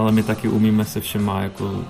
[0.00, 1.84] ale my taky umíme se všema jako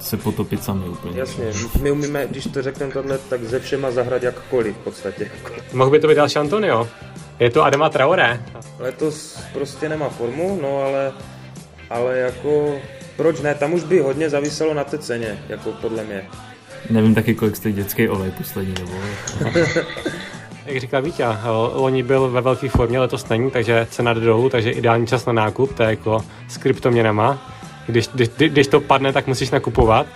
[0.00, 1.18] se potopit sami úplně.
[1.18, 1.44] Jasně,
[1.80, 5.30] my umíme, když to řekneme tohle, tak ze všema zahrát jakkoliv v podstatě.
[5.72, 6.88] Mohl by to být další Antonio.
[7.40, 8.42] Je to Adama Traore.
[8.78, 11.12] Letos prostě nemá formu, no ale,
[11.90, 12.74] ale jako
[13.16, 16.24] proč ne, tam už by hodně zaviselo na té ceně, jako podle mě.
[16.90, 18.98] Nevím taky, kolik stojí dětský olej poslední dobou.
[20.66, 21.26] Jak říkal Vítě,
[21.74, 25.32] loni byl ve velké formě, letos není, takže cena jde dolů, takže ideální čas na
[25.32, 27.38] nákup, to je jako s kryptoměnama.
[27.86, 30.06] Když, když, když to padne, tak musíš nakupovat.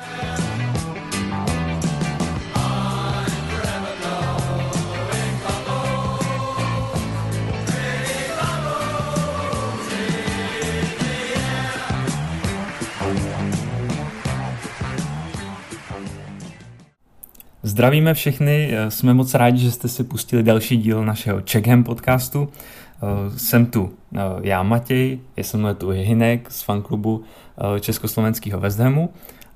[17.79, 22.49] Zdravíme všechny, jsme moc rádi, že jste si pustili další díl našeho Checkham podcastu.
[23.37, 23.91] Jsem tu
[24.43, 27.25] já Matěj, jsem tu Hinek z fanklubu
[27.61, 29.11] Eh, československého West Hamu.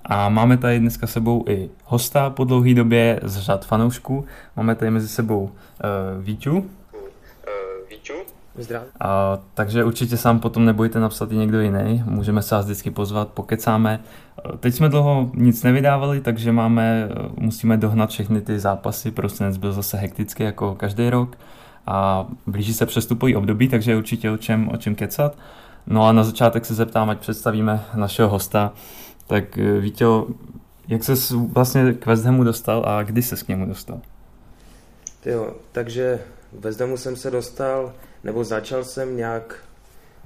[0.05, 4.25] A máme tady dneska sebou i hosta po dlouhé době z řad fanoušků.
[4.57, 5.51] Máme tady mezi sebou
[6.21, 6.71] Víťu.
[9.01, 12.03] A, takže určitě sám potom nebojte napsat i někdo jiný.
[12.07, 14.01] Můžeme se vás vždycky pozvat, pokecáme.
[14.61, 17.09] Teď jsme dlouho nic nevydávali, takže máme,
[17.39, 19.11] musíme dohnat všechny ty zápasy.
[19.11, 21.37] Prosinec byl zase hektický jako každý rok
[21.87, 25.37] a blíží se přestupový období, takže určitě o čem, o čem kecat.
[25.87, 28.73] No a na začátek se zeptám, ať představíme našeho hosta.
[29.27, 30.05] Tak eh, Vítě,
[30.89, 31.15] jak se
[31.53, 34.01] vlastně k West Hamu dostal a kdy se k němu dostal?
[35.25, 36.21] Jo, takže
[36.61, 37.93] k West Hamu jsem se dostal,
[38.25, 39.55] nebo začal jsem nějak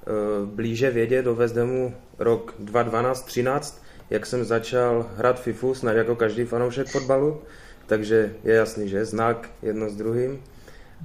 [0.07, 3.81] uh, blíže vědět do West Hamu rok 2012-13,
[4.11, 7.43] jak jsem začal hrát FIFU, snad jako každý fanoušek fotbalu,
[7.87, 10.43] takže je jasný, že znak jedno s druhým.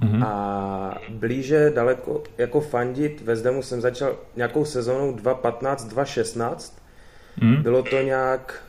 [0.02, 0.26] Mm-hmm.
[0.26, 6.72] A blíže daleko jako fandit ve Zdemu jsem začal nějakou sezónou 2015-2016.
[7.40, 7.62] Mm.
[7.62, 8.64] Bylo to nějak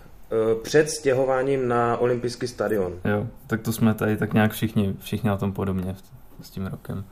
[0.56, 2.94] uh, před stěhováním na olympijský stadion.
[3.06, 5.96] Jo, tak to jsme tady tak nějak všichni, všichni na tom podobně
[6.42, 7.06] s tím rokem.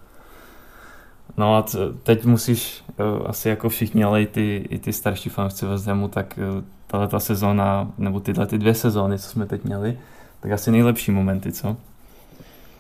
[1.38, 1.66] No a
[2.04, 6.08] teď musíš uh, asi jako všichni, ale i ty, i ty starší fanoušci ve Zdemu,
[6.08, 10.00] tak uh, tahle ta sezóna, nebo tyhle ty dvě sezóny, co jsme teď měli,
[10.40, 11.78] tak asi nejlepší momenty, co?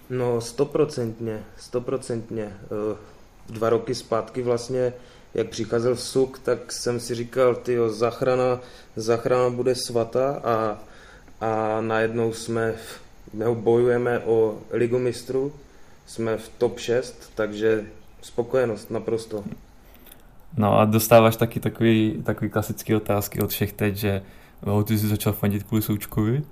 [0.10, 2.44] No, stoprocentně, stoprocentně.
[2.44, 2.98] Eh,
[3.50, 4.94] dva roky zpátky vlastně,
[5.34, 8.60] jak přicházel Suk, tak jsem si říkal, ty zachrana,
[8.96, 10.78] zachrana bude svatá a,
[11.42, 12.74] a najednou jsme,
[13.34, 15.54] my bojujeme o ligu mistrů,
[16.06, 17.86] jsme v top 6, takže
[18.22, 19.44] spokojenost naprosto.
[20.58, 24.22] No a dostáváš taky takový, takový klasický otázky od všech teď, že
[24.64, 26.44] oh, ty jsi začal fandit kvůli Součkovi?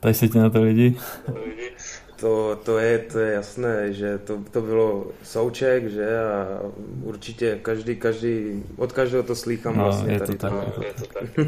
[0.00, 0.96] Tady se ti na to lidi?
[2.16, 6.60] To, to, je, to je jasné, že to, to bylo souček, že a
[7.02, 10.12] určitě každý, každý, od každého to slýchám no, vlastně.
[10.12, 10.82] Je to tak, to.
[10.82, 11.46] Je to tak.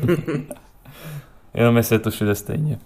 [1.54, 2.78] Jenom jestli je to všude stejně.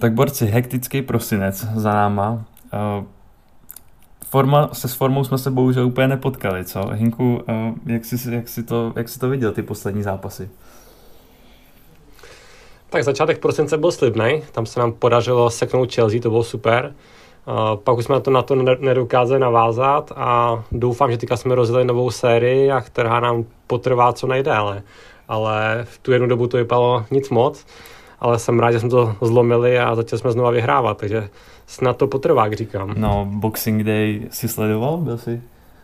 [0.00, 2.44] Tak borci, hektický prosinec za náma.
[2.72, 3.04] Eh,
[4.26, 6.86] forma, se s formou jsme se bohužel úplně nepotkali, co?
[6.92, 10.50] Hinku, eh, jak jsi, jak jsi, to, jak jsi to viděl, ty poslední zápasy?
[12.90, 16.94] Tak začátek prosince byl slibný, tam se nám podařilo seknout Chelsea, to bylo super.
[17.46, 21.54] Uh, pak už jsme na to, na to nedokázali navázat a doufám, že teďka jsme
[21.54, 24.82] rozjeli novou sérii, a která nám potrvá co nejdéle.
[25.28, 27.66] Ale v tu jednu dobu to vypadalo nic moc,
[28.20, 31.28] ale jsem rád, že jsme to zlomili a začali jsme znova vyhrávat, takže
[31.66, 32.94] snad to potrvá, jak říkám.
[32.96, 34.96] No, Boxing Day si sledoval?
[34.96, 35.42] Byl jsi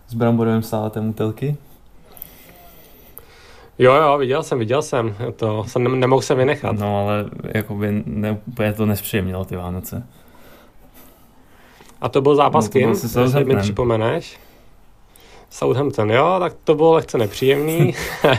[0.08, 1.56] s bramborovým sálatem u telky?
[3.78, 5.14] Jo, jo, viděl jsem, viděl jsem.
[5.36, 6.78] To jsem nemohl se vynechat.
[6.78, 10.06] No, ale jakoby ne, úplně to nespříjemnilo ty Vánoce.
[12.00, 12.88] A to byl zápas no, kým?
[12.88, 14.38] Jestli mi připomeneš?
[15.50, 17.94] Southampton, jo, tak to bylo lehce nepříjemný,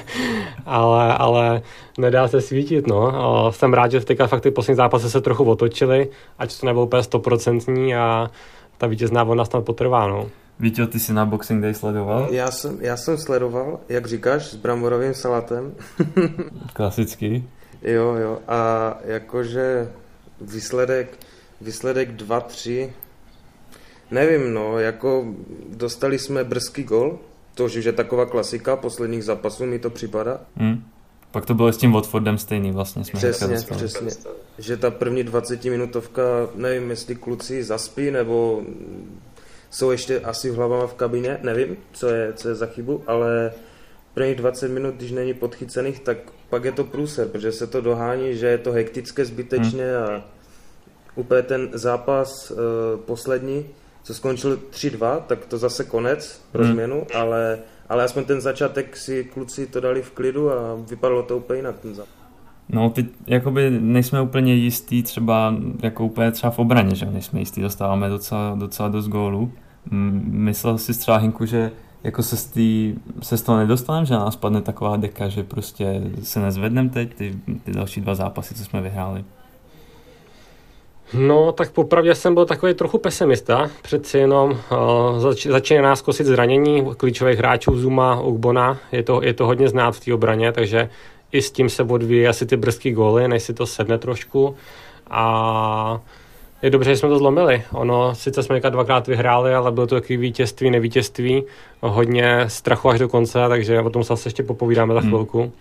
[0.66, 1.62] ale, ale
[1.98, 3.52] nedá se svítit, no.
[3.52, 6.10] Jsem rád, že teďka fakt ty poslední zápasy se trochu otočily,
[6.40, 8.32] ať to nebylo úplně stoprocentní a
[8.78, 10.28] ta vítězná vlna snad potrvá, no.
[10.60, 12.28] Víte, ty jsi na Boxing Day sledoval?
[12.32, 15.76] Já jsem, já jsem sledoval, jak říkáš, s bramborovým salátem.
[16.74, 17.50] Klasický.
[17.82, 18.40] Jo, jo.
[18.48, 19.92] A jakože
[20.42, 21.18] výsledek,
[21.62, 22.90] výsledek 2-3,
[24.12, 25.26] nevím, no, jako
[25.70, 27.20] dostali jsme brzký gol,
[27.56, 30.42] to už je taková klasika posledních zápasů, mi to připadá.
[30.56, 30.84] Hmm.
[31.32, 33.06] Pak to bylo s tím Watfordem stejný vlastně.
[33.06, 34.12] Jsme přesně, přesně.
[34.58, 36.22] Že ta první 20 minutovka,
[36.56, 38.62] nevím, jestli kluci zaspí, nebo
[39.70, 43.52] jsou ještě asi v hlavama v kabině, nevím, co je, co je za chybu, ale
[44.14, 46.18] prvních 20 minut, když není podchycených, tak
[46.50, 50.16] pak je to průser, protože se to dohání, že je to hektické zbytečně hmm.
[50.16, 50.26] a
[51.16, 52.58] úplně ten zápas uh,
[53.06, 53.66] poslední,
[54.08, 56.74] co skončil 3-2, tak to zase konec pro hmm.
[56.74, 57.60] změnu, ale,
[57.90, 60.56] ale aspoň ten začátek si kluci to dali v klidu a
[60.90, 62.14] vypadalo to úplně jinak ten zápas.
[62.70, 67.62] No, teď jakoby nejsme úplně jistí třeba jako úplně třeba v obraně, že nejsme jistí,
[67.62, 69.52] dostáváme docela, docela dost gólů.
[70.32, 71.72] Myslel si třeba Hinku, že
[72.04, 75.44] jako se z, tý, se z toho nedostaneme, že na nás padne taková deka, že
[75.44, 79.26] prostě se nezvedneme teď, ty, ty další dva zápasy, co jsme vyhráli.
[81.14, 83.70] No, tak popravdě jsem byl takový trochu pesimista.
[83.82, 88.78] Přeci jenom uh, zač- začíná nás kosit zranění klíčových hráčů Zuma, Ugbona.
[88.92, 90.90] Je to, je to hodně znát v té obraně, takže
[91.32, 94.56] i s tím se odvíjí asi ty brzký góly, než si to sedne trošku.
[95.10, 96.02] A
[96.62, 97.64] je dobře, že jsme to zlomili.
[97.74, 101.44] Ono, sice jsme dvakrát vyhráli, ale bylo to takový vítězství, nevítězství.
[101.82, 105.10] Hodně strachu až do konce, takže o tom se ještě popovídáme za hmm.
[105.10, 105.40] chvilku.
[105.42, 105.52] Hmm.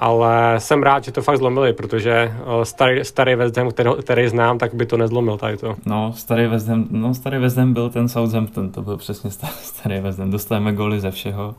[0.00, 4.28] Ale jsem rád, že to fakt zlomili, protože eh, starý, starý West Ham, který, který,
[4.28, 5.76] znám, tak by to nezlomil tady to.
[5.86, 9.30] No, starý West Ham, no, starý West Ham byl ten Southampton, to byl přesně
[9.60, 10.30] starý West Ham.
[10.30, 11.54] Dostáváme goly ze všeho,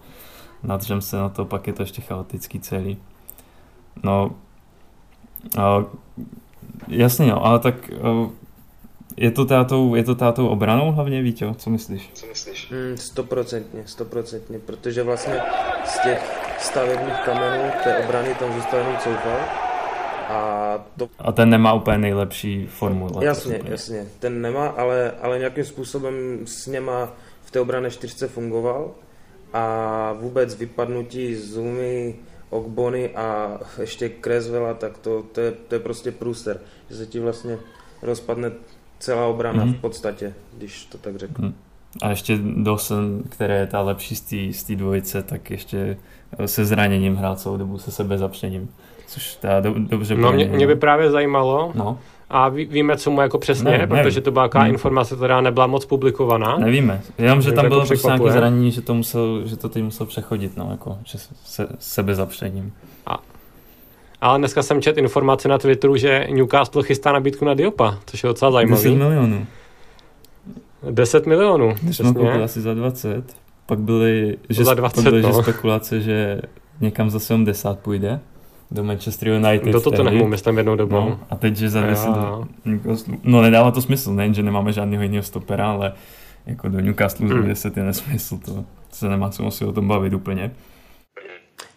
[0.63, 2.97] nadřem se na to, pak je to ještě chaotický celý.
[4.03, 4.31] No,
[5.57, 5.83] uh,
[6.87, 8.29] jasně, jo, ale tak uh,
[9.17, 12.09] je to tátou, je to tátou obranou hlavně, Vítě, co myslíš?
[12.13, 12.69] Co myslíš?
[12.69, 15.41] Mm, stoprocentně, stoprocentně, protože vlastně
[15.85, 19.39] z těch stavebních kamenů té obrany tam zůstal jenom Coufal.
[20.29, 21.09] A, to...
[21.19, 23.09] a ten nemá úplně nejlepší formu.
[23.21, 26.13] Jasně, jasně, ten nemá, ale, ale nějakým způsobem
[26.45, 28.91] s něma v té obrané čtyřce fungoval
[29.53, 32.15] a vůbec vypadnutí Zumy,
[32.49, 36.59] Ogbony a ještě Kresvela, tak to, to, je, to je prostě průser,
[36.89, 37.57] že se ti vlastně
[38.01, 38.51] rozpadne
[38.99, 39.77] celá obrana mm-hmm.
[39.77, 41.47] v podstatě, když to tak řeknu.
[41.47, 41.53] Mm.
[42.01, 44.15] A ještě Dawson, který je ta lepší
[44.53, 45.97] z té dvojice, tak ještě
[46.45, 48.69] se zraněním hrál celou dobu, se sebe zapřením.
[49.07, 51.97] Což teda do, dobře No mě, mě by právě zajímalo, no.
[52.29, 54.67] A ví, víme, co mu jako přesně, ne, protože to byla hmm.
[54.67, 56.57] informace, která nebyla moc publikovaná.
[56.57, 57.01] Nevíme.
[57.17, 60.05] Jenom, že tam bylo jako prostě nějaké zranění, že to, musel, že to teď musel
[60.05, 62.73] přechodit, no, jako, že se, sebe zapřením.
[63.05, 63.19] A,
[64.21, 68.27] ale dneska jsem čet informace na Twitteru, že Newcastle chystá nabídku na Diopa, což je
[68.27, 68.83] docela zajímavé.
[68.83, 69.45] 10 milionů.
[70.91, 72.13] 10 milionů, přesně.
[72.13, 73.35] koupil asi za 20.
[73.65, 75.29] Pak byly, že, za 20, byly, no.
[75.29, 76.41] že spekulace, že
[76.81, 78.19] někam za 70 půjde
[78.71, 79.73] do Manchester United.
[79.73, 80.95] Do Tottenhamu, myslím, jednou dobou.
[80.95, 82.47] No, a teď, že za 10 do,
[83.23, 85.93] No nedává to smysl, nejen, že nemáme žádného jiného stopera, ale
[86.45, 90.13] jako do Newcastle za 10 je nesmysl, to se nemá co si o tom bavit
[90.13, 90.51] úplně.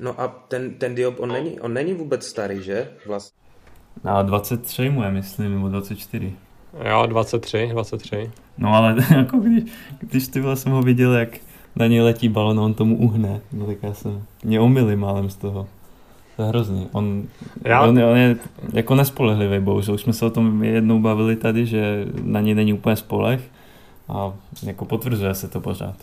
[0.01, 2.89] No a ten, ten Diop, on není, on není vůbec starý, že?
[3.07, 3.43] Vlastně.
[4.05, 6.33] Na 23 mu je, myslím, nebo 24.
[6.91, 8.31] Jo, 23, 23.
[8.59, 9.65] No ale jako když,
[10.01, 11.29] když ty jsem ho viděl, jak
[11.77, 15.31] na něj letí balon a on tomu uhne, no tak já jsem, mě omily málem
[15.31, 15.67] z toho.
[16.37, 16.89] To je hrozný.
[16.93, 17.25] On,
[17.65, 17.83] já?
[17.83, 18.37] on, on je
[18.73, 19.95] jako nespolehlivý, bohužel.
[19.95, 23.41] Už jsme se o tom jednou bavili tady, že na něj není úplně spolech
[24.09, 24.33] a
[24.63, 25.95] jako potvrzuje se to pořád.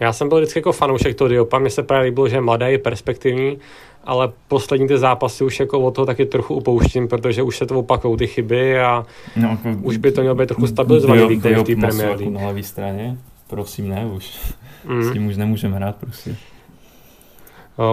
[0.00, 2.78] Já jsem byl vždycky jako fanoušek toho Diopa, mně se právě líbilo, že je mladý,
[2.78, 3.58] perspektivní,
[4.04, 7.78] ale poslední ty zápasy už jako od toho taky trochu upouštím, protože už se to
[7.78, 9.06] opakují ty chyby a
[9.36, 12.30] no, jako už by to mělo být trochu stabilizovaný výkon v té League.
[12.30, 14.54] na levé straně, prosím ne už.
[14.84, 15.02] Mm.
[15.02, 16.36] S tím už nemůžeme hrát prostě.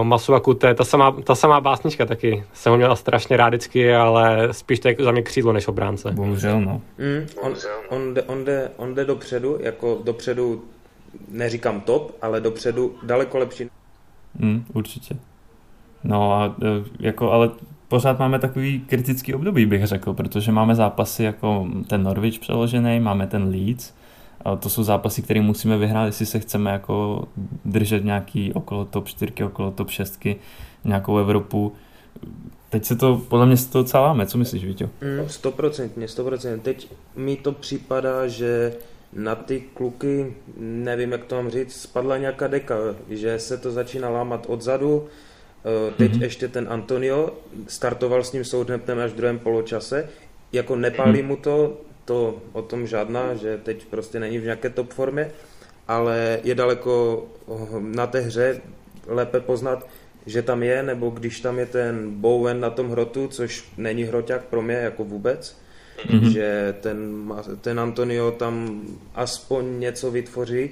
[0.02, 2.44] Masuaku, to je ta samá, ta samá básnička taky.
[2.52, 6.10] Jsem ho měl strašně rád vždycky, ale spíš to je za mě křídlo než obránce.
[6.10, 6.82] Bohužel, no.
[6.98, 7.54] Mm, on,
[7.88, 10.64] on, jde, on, jde, on jde dopředu, jako dopředu,
[11.28, 13.68] neříkám top, ale dopředu daleko lepší.
[14.38, 15.16] Mm, určitě.
[16.04, 16.66] No a e,
[17.00, 17.50] jako, ale
[17.88, 23.26] pořád máme takový kritický období, bych řekl, protože máme zápasy jako ten Norwich přeložený, máme
[23.26, 23.92] ten Leeds,
[24.44, 27.24] a to jsou zápasy, které musíme vyhrát, jestli se chceme jako
[27.64, 30.26] držet nějaký okolo top 4, okolo top 6,
[30.84, 31.72] nějakou Evropu.
[32.70, 34.84] Teď se to, podle mě se to celáme, co myslíš, Vítě?
[34.84, 36.62] Mm, stoprocentně, stoprocentně.
[36.62, 38.72] Teď mi to připadá, že
[39.12, 42.76] na ty kluky, nevím, jak to mám říct, spadla nějaká deka,
[43.08, 45.06] že se to začíná lámat odzadu,
[45.96, 46.22] teď mm-hmm.
[46.22, 47.34] ještě ten Antonio
[47.68, 50.08] startoval s ním Southamptonem až v druhém poločase.
[50.52, 51.26] Jako nepálí mm-hmm.
[51.26, 55.30] mu to, to o tom žádná, že teď prostě není v nějaké top formě,
[55.88, 58.60] ale je daleko eh, na té hře
[59.06, 59.86] lépe poznat,
[60.26, 64.44] že tam je, nebo když tam je ten Bowen na tom hrotu, což není hroťák
[64.44, 65.58] pro mě jako vůbec,
[66.06, 66.30] mm-hmm.
[66.30, 68.82] že ten, ten Antonio tam
[69.14, 70.70] aspoň něco vytvoří,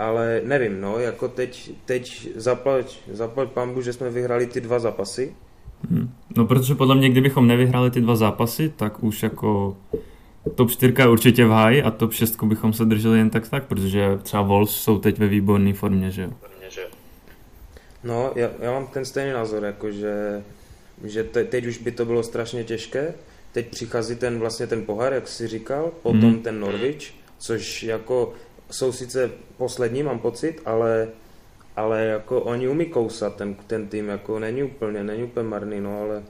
[0.00, 5.32] ale nevím, no, jako teď, teď zaplať, zaplať pambu, že jsme vyhrali ty dva zápasy.
[5.90, 6.10] Hmm.
[6.36, 9.76] No, protože podle mě, kdybychom nevyhráli ty dva zápasy, tak už jako
[10.54, 13.64] top 4 je určitě v háji a top 6 bychom se drželi jen tak tak,
[13.64, 16.30] protože třeba Wolves jsou teď ve výborné formě, že jo?
[18.04, 20.42] No, já, já mám ten stejný názor, jako že,
[21.04, 23.14] že te, teď už by to bylo strašně těžké.
[23.52, 26.42] Teď přichází ten vlastně ten pohár, jak jsi říkal, potom hmm.
[26.42, 28.32] ten Norwich, což jako
[28.70, 31.08] jsou sice poslední, mám pocit, ale,
[31.76, 36.00] ale jako oni umí kousat, ten, ten tým, jako není úplně, není úplně marný, no
[36.00, 36.22] ale...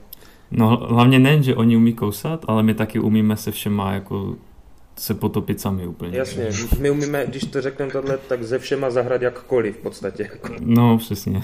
[0.51, 4.35] No hlavně nejen, že oni umí kousat, ale my taky umíme se všema jako
[4.95, 6.17] se potopit sami úplně.
[6.17, 10.29] Jasně, my umíme, když to řekneme tohle, tak ze všema zahrát jakkoliv v podstatě.
[10.59, 11.41] No, přesně.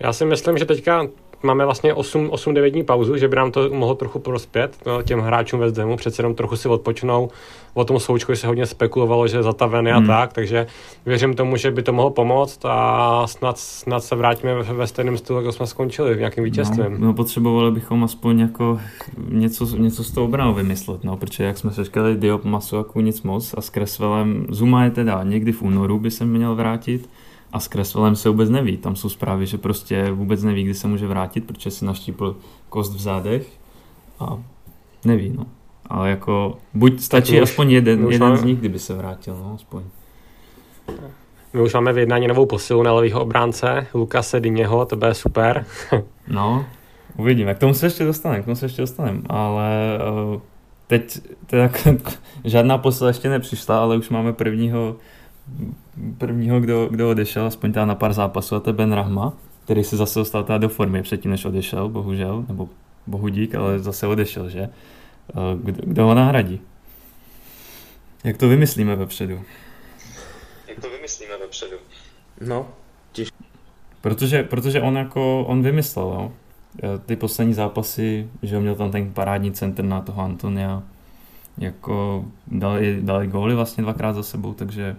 [0.00, 1.06] Já si myslím, že teďka
[1.42, 5.60] máme vlastně 8-9 dní pauzu, že by nám to mohlo trochu prospět no, těm hráčům
[5.60, 7.30] ve Zdemu, přece jenom trochu si odpočnou.
[7.74, 10.04] O tom Součkovi se hodně spekulovalo, že je zatavený hmm.
[10.04, 10.66] a tak, takže
[11.06, 15.18] věřím tomu, že by to mohlo pomoct a snad, snad se vrátíme ve, ve stejném
[15.18, 16.92] stylu, jako jsme skončili, v nějakým vítězstvím.
[16.98, 18.80] No, no, potřebovali bychom aspoň jako
[19.28, 23.22] něco, něco z toho obranu vymyslet, no, protože jak jsme se říkali, Diop Masuaku nic
[23.22, 27.08] moc a s Kresvelem Zuma je teda někdy v únoru by se měl vrátit,
[27.52, 28.76] a s Kresvelem se vůbec neví.
[28.76, 32.36] Tam jsou zprávy, že prostě vůbec neví, kdy se může vrátit, protože si naštípil
[32.68, 33.46] kost v zádech
[34.20, 34.38] a
[35.04, 35.46] neví, no.
[35.86, 38.36] Ale jako, buď stačí už, aspoň jeden, jeden máme...
[38.36, 39.82] z nich, kdyby se vrátil, no, aspoň.
[41.52, 45.66] My už máme v jednání novou posilu na levýho obránce, Lukase Dyněho, to bude super.
[46.28, 46.66] no,
[47.16, 49.98] uvidíme, k tomu se ještě dostaneme, k tomu se ještě dostaneme, ale
[50.34, 50.40] uh,
[50.86, 51.70] teď teda
[52.44, 54.96] žádná posila ještě nepřišla, ale už máme prvního
[56.18, 59.32] prvního, kdo, kdo odešel, aspoň teda na pár zápasů, a to je Ben Rahma,
[59.64, 62.68] který se zase dostal teda do formy předtím, než odešel, bohužel, nebo
[63.06, 64.68] bohu dík, ale zase odešel, že?
[65.62, 66.60] Kdo, kdo ho nahradí?
[68.24, 69.40] Jak to vymyslíme vepředu?
[70.68, 71.76] Jak to vymyslíme vepředu?
[72.46, 72.68] No,
[73.12, 73.36] těžko.
[74.00, 76.32] Protože, protože on jako, on vymyslel, jo?
[77.06, 80.82] Ty poslední zápasy, že měl tam ten parádní center na toho Antonia,
[81.58, 84.96] jako dali, dali góly vlastně dvakrát za sebou, takže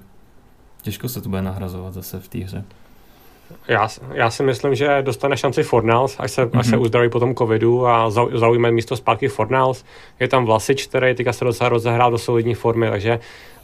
[0.82, 2.64] těžko se to bude nahrazovat zase v té hře.
[3.68, 6.60] Já, já si myslím, že dostane šanci Fornals, až se, mm-hmm.
[6.60, 6.82] až se mhm.
[6.82, 9.84] uzdraví po tom covidu a zaujme místo zpátky Fornals.
[10.20, 13.20] Je tam Vlasič, který teďka se docela rozehrál do solidní formy, takže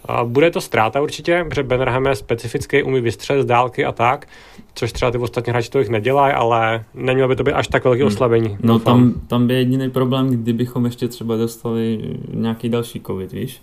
[0.09, 4.27] uh, bude to ztráta určitě, protože Benraham je specifický, umí vystřelit z dálky a tak,
[4.75, 7.83] což třeba ty ostatní hráči to jich nedělají, ale nemělo by to být až tak
[7.83, 8.07] velký mm.
[8.07, 8.57] oslabení.
[8.61, 11.99] No tam, tam by jediný problém, kdybychom ještě třeba dostali
[12.33, 13.61] nějaký další covid, víš?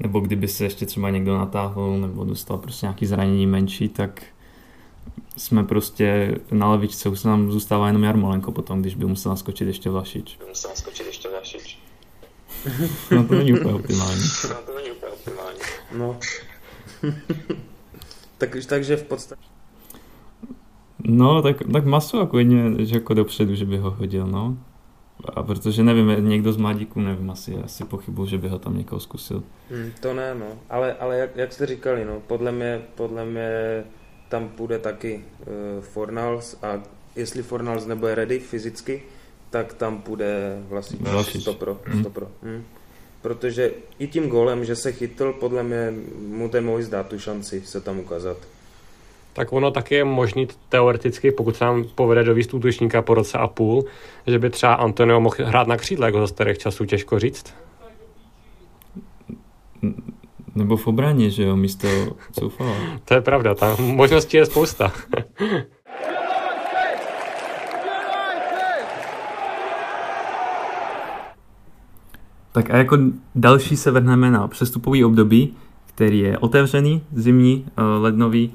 [0.00, 4.22] Nebo kdyby se ještě třeba někdo natáhl nebo dostal prostě nějaký zranění menší, tak
[5.36, 9.68] jsme prostě na levičce, už se nám zůstává jenom Jarmolenko potom, když by musel naskočit
[9.68, 10.36] ještě Vlašič.
[10.36, 11.78] By musel naskočit ještě Vlašič.
[13.10, 14.22] no to není úplně optimální.
[14.48, 15.58] No to není úplně optimální.
[15.98, 16.18] No.
[18.38, 19.56] tak, takže v podstatě
[21.08, 24.56] No, tak, tak masu jako jedně, že jako dopředu, že by ho hodil, no.
[25.24, 29.00] A protože nevím, někdo z mladíků, nevím, asi, asi pochybu, že by ho tam někoho
[29.00, 29.42] zkusil.
[29.70, 30.46] Hmm, to ne, no.
[30.70, 33.84] Ale, ale jak, jak jste říkali, no, podle mě, podle mě
[34.28, 36.82] tam půjde taky uh, Fornals a
[37.16, 39.02] jestli Fornals nebude ready fyzicky,
[39.50, 40.98] tak tam půjde vlastně
[41.40, 41.80] Stopro.
[41.84, 42.00] Hmm.
[42.00, 42.28] stopro.
[42.42, 42.64] Hmm.
[43.22, 47.60] Protože i tím golem, že se chytl, podle mě mu ten mohli zdát tu šanci
[47.60, 48.36] se tam ukázat
[49.36, 53.46] tak ono taky je možný teoreticky, pokud se nám povede do útočníka po roce a
[53.46, 53.84] půl,
[54.26, 57.54] že by třeba Antonio mohl hrát na křídle jako za starých časů, těžko říct.
[60.54, 61.88] Nebo v obraně, že jo, místo
[62.32, 62.76] Coufala.
[63.04, 64.92] to je pravda, tam možností je spousta.
[72.52, 72.98] tak a jako
[73.34, 75.54] další se vrhneme na přestupový období,
[75.86, 78.52] který je otevřený, zimní, eh, lednový,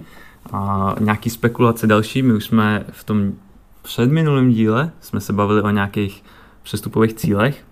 [0.52, 3.32] a nějaký spekulace další, my už jsme v tom
[3.82, 6.24] předminulém díle jsme se bavili o nějakých
[6.64, 7.64] přestupových cílech.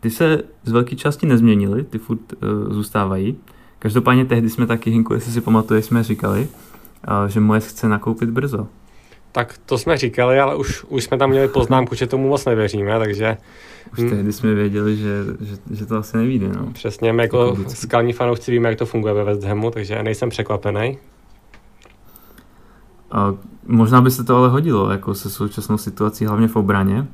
[0.00, 3.36] Ty se z velké části nezměnily, ty furt uh, zůstávají.
[3.78, 6.48] Každopádně tehdy jsme taky, Hinku, jestli si pamatuješ, jsme říkali,
[7.08, 8.68] uh, že Moje chce nakoupit brzo.
[9.32, 12.98] Tak to jsme říkali, ale už, už jsme tam měli poznámku, že tomu moc nevěříme,
[12.98, 13.36] takže...
[13.92, 16.70] Už tehdy jsme věděli, že, že, že to asi nevíde, no.
[16.72, 20.98] Přesně, my jako skalní fanoušci víme, jak to funguje ve West Hamu, takže nejsem překvapený.
[23.14, 23.34] A
[23.66, 27.06] možná by se to ale hodilo, jako se současnou situací, hlavně v obraně.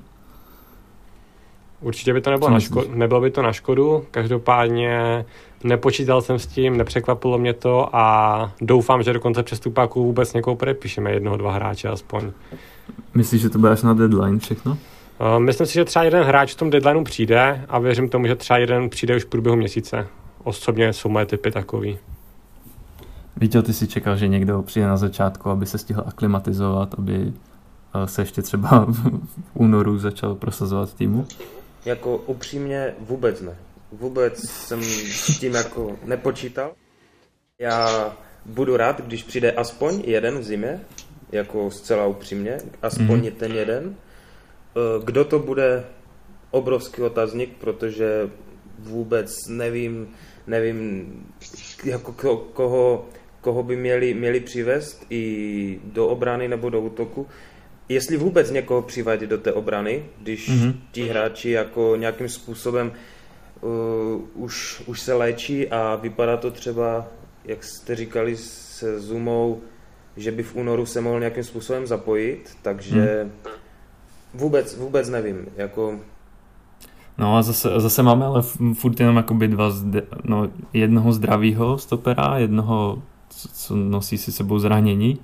[1.80, 5.24] Určitě by to nebylo, na škodu, nebylo by to na škodu, každopádně
[5.64, 10.56] nepočítal jsem s tím, nepřekvapilo mě to a doufám, že do konce přestupáků vůbec někoho
[10.56, 12.32] předepíšeme, jednoho, dva hráče aspoň.
[13.14, 14.72] Myslíš, že to bude až na deadline všechno?
[14.72, 18.36] Uh, myslím si, že třeba jeden hráč v tom deadlineu přijde a věřím tomu, že
[18.36, 20.06] třeba jeden přijde už v průběhu měsíce.
[20.44, 21.98] Osobně jsou moje typy takový.
[23.40, 27.32] Víte, ty si čekal, že někdo přijde na začátku, aby se stihl aklimatizovat, aby
[27.94, 29.20] eh, se ještě třeba v
[29.54, 31.26] únoru začal prosazovat týmu?
[31.84, 33.56] Jako upřímně vůbec ne.
[33.92, 36.72] Vůbec jsem s tím jako nepočítal.
[37.58, 38.12] Já
[38.46, 40.80] budu rád, když přijde aspoň jeden v zimě,
[41.32, 43.32] jako zcela upřímně, aspoň mm-hmm.
[43.32, 43.94] ten jeden.
[44.76, 45.84] Eh, kdo to bude,
[46.50, 48.30] obrovský otazník, protože
[48.78, 50.08] vůbec nevím,
[50.46, 51.12] nevím
[51.84, 53.08] jako ko, koho,
[53.40, 57.26] koho by měli, měli přivést i do obrany nebo do útoku.
[57.88, 60.74] Jestli vůbec někoho přivádí do té obrany, když mm-hmm.
[60.92, 62.92] ti hráči jako nějakým způsobem
[63.60, 67.06] uh, už, už se léčí a vypadá to třeba,
[67.44, 69.60] jak jste říkali se Zumou,
[70.16, 73.30] že by v únoru se mohl nějakým způsobem zapojit, takže mm.
[74.34, 75.46] vůbec, vůbec nevím.
[75.56, 76.00] Jako...
[77.18, 78.42] No a zase, zase máme ale
[78.74, 84.58] furt jenom jakoby dva, zde, no, jednoho zdravého stopera, jednoho, co, co nosí si sebou
[84.58, 85.18] zranění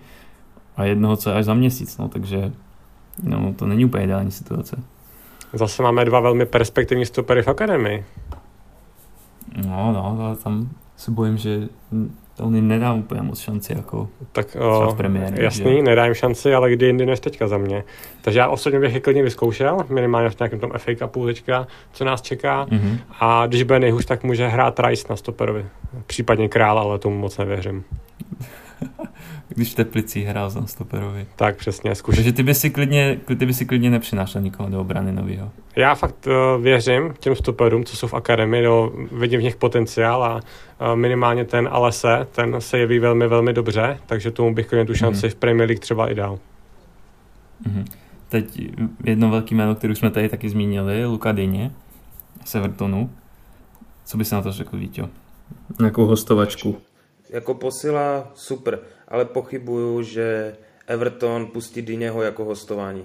[0.77, 2.53] a jednoho, co je až za měsíc, no, takže
[3.23, 4.83] no, to není úplně ideální situace.
[5.53, 8.05] Zase máme dva velmi perspektivní stopery v akademii.
[9.57, 11.69] No, no, ale tam se bojím, že
[12.37, 15.43] to on nedá úplně moc šanci jako tak, o, v premiéře.
[15.43, 15.83] Jasný, že?
[15.83, 17.85] nedá jim šanci, ale kdy jindy než teďka za mě.
[18.23, 22.05] Takže já osobně bych je klidně vyzkoušel, minimálně v nějakém tom FA Cupu teďka, co
[22.05, 22.67] nás čeká.
[22.67, 22.99] Mm-hmm.
[23.21, 25.67] A když bude nejhůř, tak může hrát Rice na stoperovi.
[26.07, 27.85] Případně král, ale tomu moc nevěřím.
[29.57, 31.27] Když v Teplicí hrál za stoperovi.
[31.37, 32.15] Tak přesně, zkuš.
[32.17, 35.51] Takže ty by si klidně, ty by si klidně nepřinášel nikoho do obrany nového.
[35.77, 40.25] Já fakt uh, věřím těm stoperům, co jsou v akademii, no, vidím v nich potenciál
[40.25, 40.41] a uh,
[40.97, 45.27] minimálně ten Alese, ten se jeví velmi, velmi dobře, takže tomu bych klidně tu šanci
[45.27, 45.31] mm-hmm.
[45.31, 46.39] v Premier League třeba i dal.
[47.69, 47.85] Mm-hmm.
[48.29, 48.69] Teď
[49.05, 51.73] jedno velké jméno, které jsme tady taky zmínili, Luka Dyně
[52.45, 53.11] z Evertonu.
[54.05, 55.09] Co by se na to řekl, Vítě?
[55.79, 56.79] Nějakou hostovačku.
[57.31, 58.79] Jako posila super,
[59.09, 60.57] ale pochybuju, že
[60.87, 63.05] Everton pustí Dyněho jako hostování.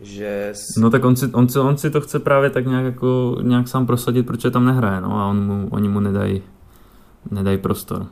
[0.00, 0.52] Že...
[0.78, 3.68] No tak on si, on, si, on si to chce právě tak nějak, jako, nějak
[3.68, 6.42] sám prosadit, protože tam nehraje, no a on mu, oni mu nedají,
[7.30, 8.06] nedají prostor,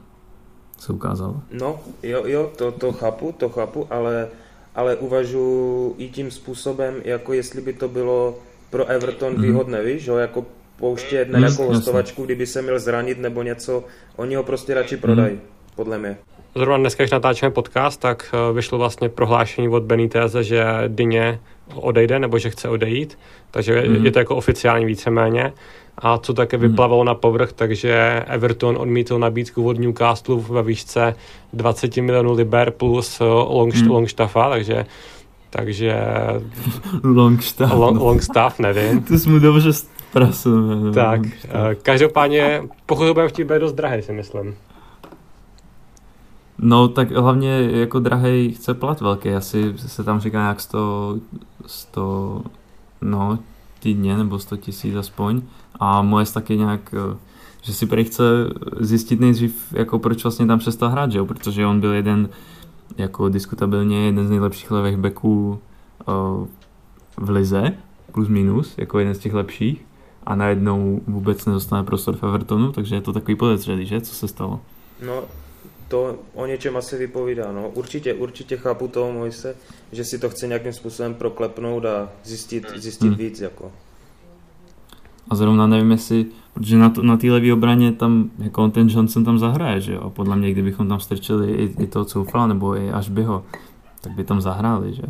[0.78, 1.42] se ukázalo.
[1.52, 4.28] No, jo, jo, to, to chápu, to chápu, ale,
[4.74, 8.38] ale uvažuji i tím způsobem, jako jestli by to bylo
[8.70, 9.42] pro Everton mm.
[9.42, 10.46] výhodné, víš, že jako
[10.78, 13.84] pouštět na nějakou hostovačku, kdyby se měl zranit nebo něco,
[14.16, 15.40] oni ho prostě radši prodají, mm.
[15.76, 16.16] podle mě.
[16.54, 21.40] Zrovna dneska, když natáčíme podcast, tak eh, vyšlo vlastně prohlášení od Beniteze, že Dyně
[21.74, 23.18] odejde nebo že chce odejít,
[23.50, 24.06] takže mm.
[24.06, 25.52] je to jako oficiální víceméně.
[25.98, 26.68] A co také mhm.
[26.68, 27.06] vyplavalo mm.
[27.06, 31.14] na povrch, takže Everton odmítl nabídku od Newcastle ve výšce
[31.52, 33.90] 20 milionů liber plus eh, long, mm.
[33.90, 34.86] Longstaffa, takže
[35.56, 35.96] takže...
[37.04, 37.72] Longstaff.
[37.72, 38.04] Long, no.
[38.04, 39.02] Longstaff, nevím.
[39.08, 39.72] to jsme dobře
[40.50, 41.28] No, tak, uh,
[41.82, 44.54] každopádně, to budeme chtít, být dost drahý, si myslím.
[46.58, 51.18] No, tak hlavně jako drahý chce plat velký, asi se tam říká jak 100,
[51.66, 52.42] 100
[53.00, 53.38] no,
[53.80, 55.42] týdně nebo 100 tisíc aspoň.
[55.80, 57.16] A moje taky nějak, eh,
[57.62, 58.22] že si prý chce
[58.80, 61.26] zjistit nejdřív, jako proč vlastně tam přestal hrát, že jo?
[61.26, 62.28] protože on byl jeden,
[62.96, 65.58] jako diskutabilně jeden z nejlepších levých backů
[66.08, 66.46] uh,
[67.16, 67.72] v lize,
[68.12, 69.84] plus minus, jako jeden z těch lepších
[70.26, 74.00] a najednou vůbec nedostane prostor v Evertonu, takže je to takový podezřelý, že?
[74.00, 74.60] Co se stalo?
[75.06, 75.22] No,
[75.88, 77.52] to o něčem asi vypovídá.
[77.52, 77.68] No.
[77.68, 79.56] Určitě, určitě chápu toho Mojse,
[79.92, 83.16] že si to chce nějakým způsobem proklepnout a zjistit, zjistit hmm.
[83.16, 83.40] víc.
[83.40, 83.72] Jako.
[85.28, 89.24] A zrovna nevím, jestli, protože na, na té levé obraně tam, jako on ten Johnson
[89.24, 90.10] tam zahraje, že jo?
[90.10, 93.44] Podle mě, kdybychom tam strčili i, i toho Coufala nebo i až by ho,
[94.00, 95.02] tak by tam zahráli, že?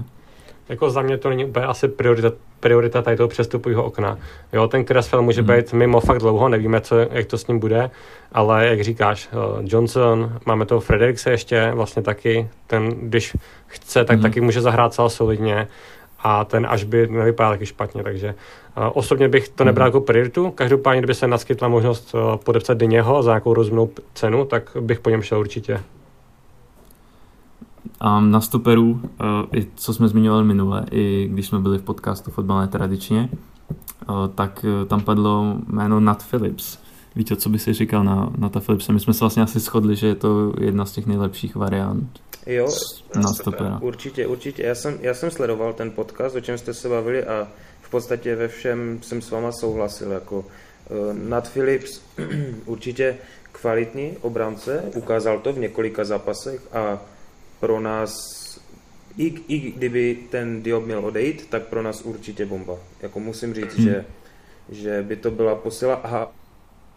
[0.68, 4.18] Jako za mě to není úplně asi priorita, priorita tady toho přestupového okna.
[4.52, 5.56] Jo, ten Creswell může hmm.
[5.56, 7.90] být mimo fakt dlouho, nevíme, co, jak to s ním bude,
[8.32, 14.16] ale jak říkáš, eh, Johnson, máme toho Frederikse ještě vlastně taky, ten, když chce, tak
[14.16, 14.22] hmm.
[14.22, 15.68] taky může zahrát celá solidně
[16.24, 18.34] a ten až by nevypadal taky špatně, takže
[18.76, 19.88] uh, osobně bych to nebral hmm.
[19.88, 24.70] jako prioritu, každopádně, kdyby se naskytla možnost uh, podepsat Dyněho za nějakou rozumnou cenu, tak
[24.80, 25.80] bych po něm šel určitě.
[28.04, 32.30] A na stoperu, eh, i co jsme zmiňovali minule, i když jsme byli v podcastu
[32.30, 36.78] Fotbalné tradičně, eh, tak eh, tam padlo jméno Nat Phillips.
[37.16, 38.92] Víte, co by si říkal na Nata Philipse?
[38.92, 42.68] My jsme se vlastně asi shodli, že je to jedna z těch nejlepších variant jo,
[43.14, 43.78] na stopera.
[43.82, 44.62] Určitě, určitě.
[44.62, 47.48] Já jsem, já jsem sledoval ten podcast, o čem jste se bavili a
[47.80, 50.10] v podstatě ve všem jsem s váma souhlasil.
[50.10, 52.00] Jako, uh, Nat Phillips
[52.66, 53.16] určitě
[53.52, 56.98] kvalitní obránce, ukázal to v několika zápasech a
[57.64, 58.12] pro nás,
[59.18, 62.74] i, i kdyby ten Diop měl odejít, tak pro nás určitě bomba.
[63.02, 63.86] Jako musím říct, hmm.
[63.86, 64.04] že,
[64.72, 65.94] že by to byla posila.
[65.94, 66.32] Aha.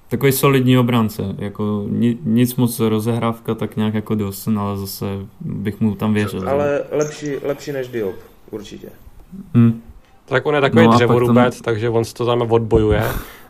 [0.10, 1.86] Takový solidní obránce, jako
[2.24, 5.06] nic moc rozehrávka, tak nějak jako dost, ale zase
[5.40, 6.50] bych mu tam věřil.
[6.50, 8.16] Ale lepší, lepší než Diop,
[8.52, 8.88] určitě.
[9.54, 9.82] Hmm.
[10.26, 11.64] Tak on je takový no dřevorubec, tam...
[11.64, 13.04] takže on se to tam odbojuje.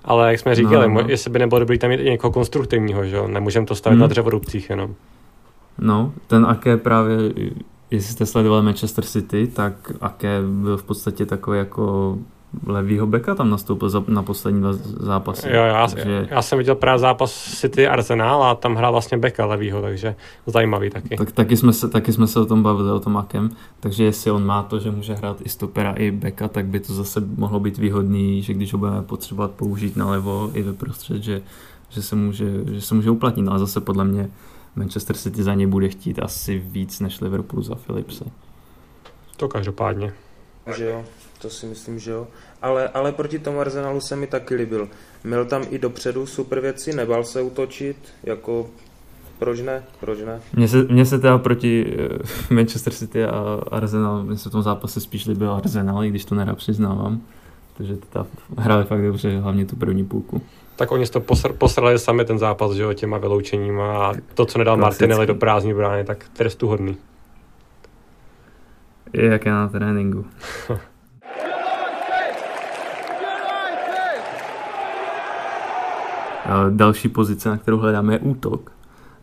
[0.03, 1.09] Ale jak jsme říkali, no, no.
[1.09, 4.01] jestli by nebylo dobrý tam mít i někoho konstruktivního, že Nemůžeme to stavit hmm.
[4.01, 4.95] na dřevorubcích jenom.
[5.79, 7.17] No, ten Ake právě,
[7.91, 12.17] jestli jste sledovali Manchester City, tak Ake byl v podstatě takový jako
[12.65, 15.49] levýho beka tam nastoupil za, na poslední dva zápasy.
[15.49, 16.27] Jo, já, takže...
[16.29, 20.89] já jsem viděl právě zápas City Arsenal a tam hrál vlastně beka levýho, takže zajímavý
[20.89, 21.17] taky.
[21.17, 24.31] Tak, taky, jsme se, taky jsme se o tom bavili, o tom Akem, takže jestli
[24.31, 27.59] on má to, že může hrát i stopera, i beka, tak by to zase mohlo
[27.59, 31.41] být výhodný, že když ho budeme potřebovat použít na levo i ve prostřed, že,
[31.89, 34.29] že, se může, že se může uplatnit, no ale zase podle mě
[34.77, 38.25] Manchester City za ně bude chtít asi víc než Liverpool za Philipse.
[39.37, 40.13] To každopádně.
[40.77, 41.05] Že jo,
[41.41, 42.27] to si myslím, že jo.
[42.61, 44.89] Ale, ale proti tomu Arsenalu se mi taky líbil.
[45.23, 48.69] Měl tam i dopředu super věci, nebal se útočit, jako
[49.39, 50.41] proč ne, proč ne?
[50.53, 51.93] Mně se, mně se teda proti
[52.49, 56.25] eh, Manchester City a Arsenal, mně se v tom zápase spíš líbil Arsenal, i když
[56.25, 57.21] to nerad přiznávám.
[57.77, 58.25] Takže teda
[58.57, 60.41] hráli fakt dobře, hlavně tu první půlku.
[60.77, 64.57] Tak oni to posr- posrali sami ten zápas, že jo, těma vyloučeníma a to, co
[64.57, 66.97] nedal Martinelli do prázdní brány, tak trestuhodný.
[69.13, 70.25] Je jak je na tréninku.
[76.69, 78.71] Další pozice, na kterou hledáme, je útok.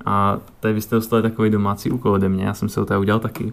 [0.04, 3.00] A tady vy jste dostali takový domácí úkol ode mě, já jsem se o to
[3.00, 3.52] udělal taky.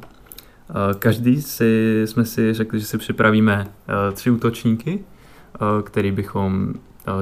[0.99, 3.67] Každý si, jsme si řekli, že si připravíme
[4.13, 5.03] tři útočníky,
[5.83, 6.73] který bychom,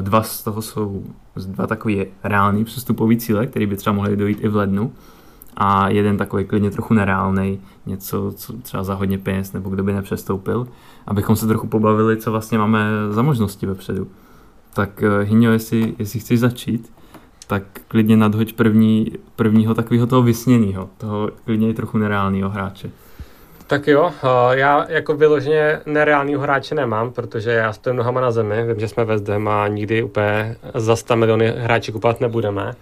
[0.02, 1.04] dva z toho jsou
[1.36, 4.94] dva takový reální přestupový cíle, který by třeba mohly dojít i v lednu
[5.58, 9.94] a jeden takový klidně trochu nereálný, něco co třeba za hodně peněz nebo kdo by
[9.94, 10.68] nepřestoupil,
[11.08, 14.08] abychom se trochu pobavili, co vlastně máme za možnosti vepředu.
[14.74, 16.92] Tak eh, Hyňo, jestli, jestli chceš začít,
[17.48, 22.92] tak klidně nadhoď první, prvního takového toho vysněného, toho klidně i trochu nereálného hráče.
[23.70, 24.12] Tak jo,
[24.52, 29.06] já jako vyloženě nereálního hráče nemám, protože já stojím nohama na zemi, vím, že jsme
[29.06, 32.74] ve zdem a nikdy úplně za 100 miliony hráči kupovat nebudeme.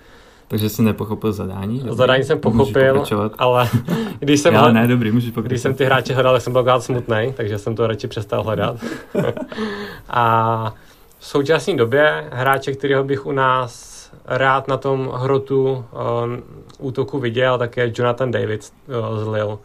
[0.47, 1.85] Takže jsi nepochopil zadání?
[1.89, 3.03] Zadání jsem pochopil,
[3.37, 3.69] ale
[4.19, 6.83] když jsem, já, ne, dobrý, můžeš když jsem ty hráče hledal, tak jsem byl gát
[6.83, 8.75] smutný, takže jsem to radši přestal hledat.
[10.09, 10.73] a
[11.19, 17.57] v současné době hráče, kterého bych u nás rád na tom hrotu uh, útoku viděl,
[17.57, 19.57] tak je Jonathan David uh, z Lille.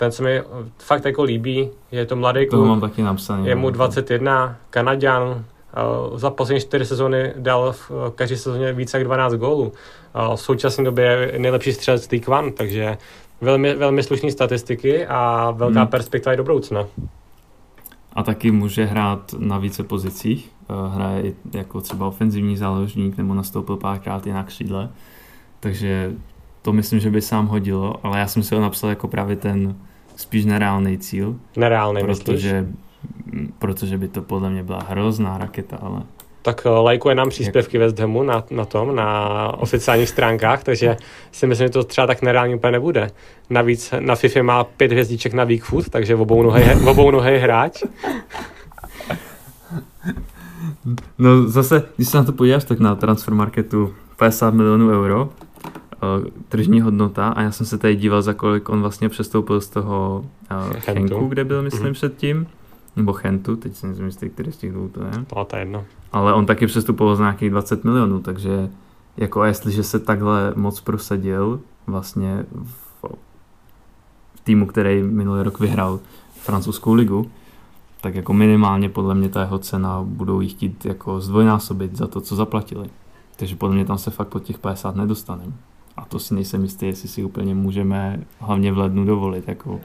[0.00, 0.42] Ten se mi
[0.78, 2.66] fakt jako líbí, je to mladý kluk.
[2.66, 3.46] mám taky napsaný.
[3.46, 4.54] Je mu 21, no.
[4.70, 5.44] Kanaďan,
[6.14, 9.72] za poslední čtyři sezóny dal v každé sezóně více jak 12 gólů.
[10.34, 12.98] V současné době je nejlepší střelec League One, takže
[13.40, 15.88] velmi, velmi slušné statistiky a velká hmm.
[15.88, 16.86] perspektiva i do budoucna.
[18.12, 20.52] A taky může hrát na více pozicích.
[20.70, 24.90] Eh, hraje i jako třeba ofenzivní záložník nebo nastoupil párkrát i na křídle.
[25.60, 26.12] Takže
[26.62, 29.74] to myslím, že by sám hodilo, ale já jsem si ho napsal jako právě ten
[30.20, 31.36] spíš nereálný cíl.
[31.56, 32.90] Nereálný, protože myslíš?
[33.58, 36.02] protože by to podle mě byla hrozná raketa, ale...
[36.42, 37.82] Tak eh, lajkuje nám příspěvky Jak...
[37.82, 40.96] West Hamu na, na tom, na oficiálních stránkách, takže
[41.32, 43.10] si myslím, že to třeba tak nereálně úplně nebude.
[43.50, 47.82] Navíc na FIFA má pět hvězdiček na Weak Food, takže obou nohej, obou nohej hráč.
[51.18, 55.28] No zase, když se na to podíváš, tak na transfer marketu 50 milionů euro,
[56.02, 59.68] eh, tržní hodnota a já jsem se tady díval, za kolik on vlastně přestoupil z
[59.68, 61.92] toho uh, Henku, kde byl, myslím, mm-hmm.
[61.92, 62.46] předtím
[62.96, 65.10] nebo Chentu, teď si nevím, jestli který z těch dvou to je.
[65.26, 65.84] To je jedno.
[66.12, 68.70] Ale on taky přestupoval z nějakých 20 milionů, takže
[69.16, 73.04] jako a jestliže se takhle moc prosadil vlastně v,
[74.34, 76.00] v týmu, který minulý rok vyhrál
[76.34, 77.30] francouzskou ligu,
[78.00, 82.20] tak jako minimálně podle mě ta jeho cena budou jí chtít jako zdvojnásobit za to,
[82.20, 82.90] co zaplatili.
[83.36, 85.52] Takže podle mě tam se fakt pod těch 50 nedostaneme.
[86.00, 89.48] A to si nejsem jistý, jestli si úplně můžeme hlavně v lednu dovolit.
[89.48, 89.80] Jako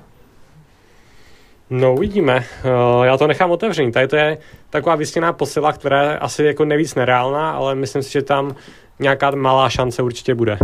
[1.70, 2.46] No uvidíme.
[2.64, 3.92] Eh, já to nechám otevřený.
[3.92, 4.38] Tady to je
[4.70, 8.56] taková vysněná posila, která je asi jako nevíc nereálná, ale myslím si, že tam
[9.00, 10.58] nějaká malá šance určitě bude.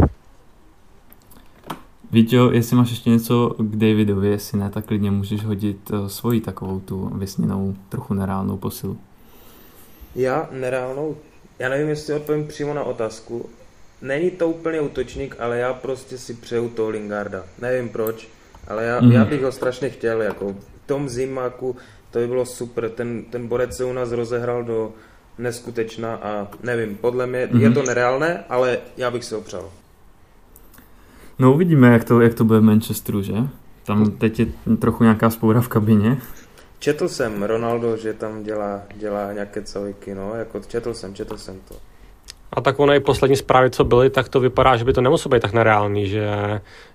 [2.11, 6.41] Víte, jestli máš ještě něco k Davidovi, jestli ne, tak klidně můžeš hodit eh, svoji
[6.41, 8.97] takovou tu vysněnou, trochu nereálnou posilu.
[10.15, 11.15] Já nereálnou,
[11.59, 13.49] já nevím, jestli odpovím přímo na otázku.
[14.01, 17.43] Není to úplně útočník, ale já prostě si přeju toho Lingarda.
[17.61, 18.27] Nevím proč,
[18.67, 19.11] ale já, mm.
[19.11, 21.75] já bych ho strašně chtěl, jako tom zimáku,
[22.11, 22.89] to by bylo super.
[22.89, 24.91] Ten, ten borec se u nás rozehrál do
[25.37, 27.59] neskutečná a nevím, podle mě mm-hmm.
[27.59, 27.73] je mhm.
[27.73, 29.69] to nereálné, ale já bych se opřál.
[31.39, 33.33] No uvidíme, jak to, jak to bude v Manchesteru, že?
[33.85, 34.47] Tam teď je
[34.79, 36.17] trochu nějaká spoura v kabině.
[36.79, 41.55] Četl jsem Ronaldo, že tam dělá, dělá nějaké celiky, no, jako četl jsem, četl jsem
[41.67, 41.75] to.
[42.53, 45.29] A tak ono i poslední zprávy, co byly, tak to vypadá, že by to nemuselo
[45.29, 46.29] být tak nereálný, že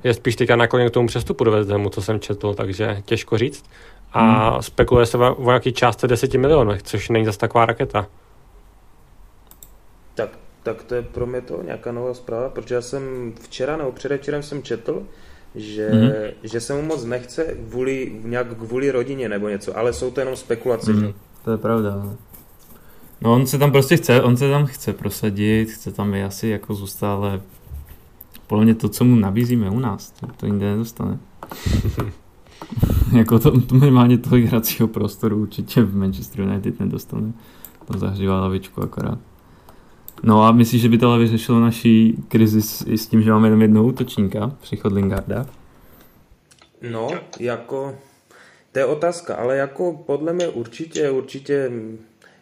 [0.05, 3.65] je spíš teďka nakloněn k tomu přestupu do Hamu, co jsem četl, takže těžko říct.
[4.13, 4.63] A hmm.
[4.63, 8.07] spekuluje se o nějaký částce 10 milionech, což není zase taková raketa.
[10.15, 10.31] Tak,
[10.63, 14.43] tak to je pro mě to nějaká nová zpráva, protože já jsem včera nebo předevčerem
[14.43, 15.03] jsem četl,
[15.55, 16.11] že, hmm.
[16.43, 20.37] že se mu moc nechce kvůli, nějak kvůli rodině nebo něco, ale jsou to jenom
[20.37, 20.93] spekulace.
[20.93, 21.13] Hmm.
[21.45, 21.91] to je pravda.
[21.91, 22.17] No.
[23.21, 26.49] No on se tam prostě chce, on se tam chce prosadit, chce tam i asi
[26.49, 27.41] jako zůstat, ale
[28.47, 31.19] podle mě to, co mu nabízíme u nás, to, to jinde nedostane.
[33.17, 37.33] jako to, to minimálně tolik hracího prostoru určitě v Manchester United nedostane.
[37.85, 39.19] To zahřívá lavičku akorát.
[40.23, 43.33] No a myslíš, že by to ale vyřešilo naší krizi s, i s tím, že
[43.33, 45.47] máme jenom jednoho útočníka, příchod Lingarda?
[46.91, 47.09] No,
[47.41, 47.95] jako,
[48.73, 51.71] to je otázka, ale jako podle mě určitě, určitě,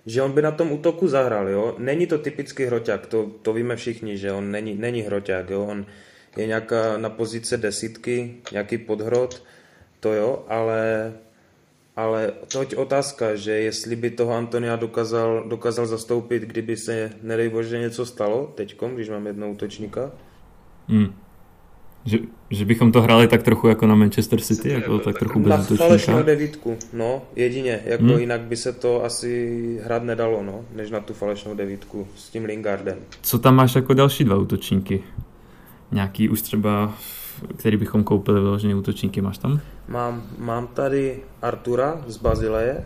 [0.06, 1.74] že on by na tom útoku zahrál, jo.
[1.78, 5.64] Není to typický hroťák, to, to víme všichni, že on není, není hroťák, jo.
[5.64, 5.86] On
[6.36, 9.42] je nějaká na pozice desítky, nějaký podhrot,
[10.00, 11.12] to jo, ale
[11.96, 17.78] ale toť otázka, že jestli by toho Antonia dokázal, dokázal zastoupit, kdyby se, nedej bože,
[17.78, 20.12] něco stalo teďkom, když mám jednoho útočníka.
[20.88, 21.14] Hmm.
[22.06, 22.18] Že,
[22.50, 25.76] že bychom to hráli tak trochu jako na Manchester City, jako tak trochu bez Na
[25.76, 28.18] falešnou devítku, no, jedině, jako hmm.
[28.18, 32.44] jinak by se to asi hrát nedalo, no, než na tu falešnou devítku s tím
[32.44, 32.98] Lingardem.
[33.22, 35.02] Co tam máš jako další dva útočníky?
[35.92, 36.94] Nějaký už třeba
[37.56, 39.60] který bychom koupili vyloženě útočníky, máš tam?
[39.88, 42.84] Mám, mám tady Artura z Bazileje.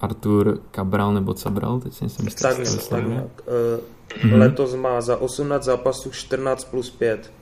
[0.00, 2.42] Artur Cabral nebo Cabral, teď si nejsem jistý.
[2.42, 3.06] Tak, tak, tak.
[3.06, 3.14] Uh,
[4.08, 4.38] mm-hmm.
[4.38, 7.32] Letos má za 18 zápasů 14 plus 5.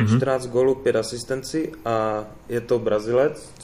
[0.00, 0.16] Mm-hmm.
[0.16, 3.54] 14 gólů, 5 asistenci a je to Brazilec.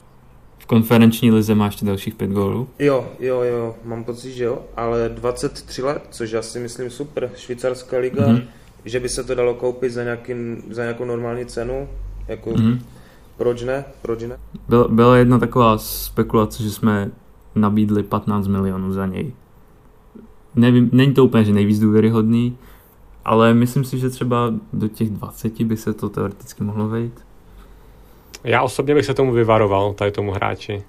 [0.59, 2.67] V konferenční lize máš ještě dalších 5 gólů?
[2.79, 7.31] Jo, jo, jo, mám pocit, že jo, ale 23 let, což já si myslím super,
[7.35, 8.27] švýcarská liga.
[8.27, 8.43] Mm-hmm
[8.85, 10.33] že by se to dalo koupit za, nějaký,
[10.69, 11.89] za nějakou normální cenu,
[12.27, 12.79] jako mm-hmm.
[13.37, 14.37] proč ne, proč ne?
[14.69, 17.11] Byla, byla jedna taková spekulace, že jsme
[17.55, 19.31] nabídli 15 milionů za něj.
[20.55, 22.57] Nevím, není to úplně, že nejvíc důvěryhodný,
[23.25, 27.25] ale myslím si, že třeba do těch 20 by se to teoreticky mohlo vejít.
[28.43, 30.83] Já osobně bych se tomu vyvaroval, tady tomu hráči.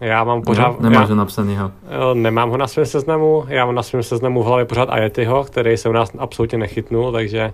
[0.00, 0.80] Já mám pořád...
[0.80, 1.72] No, nemáš já, ho napsanýho.
[2.14, 5.76] Nemám ho na svém seznamu, já mám na svém seznamu v hlavě pořád Ajetyho, který
[5.76, 7.52] se u nás absolutně nechytnul, takže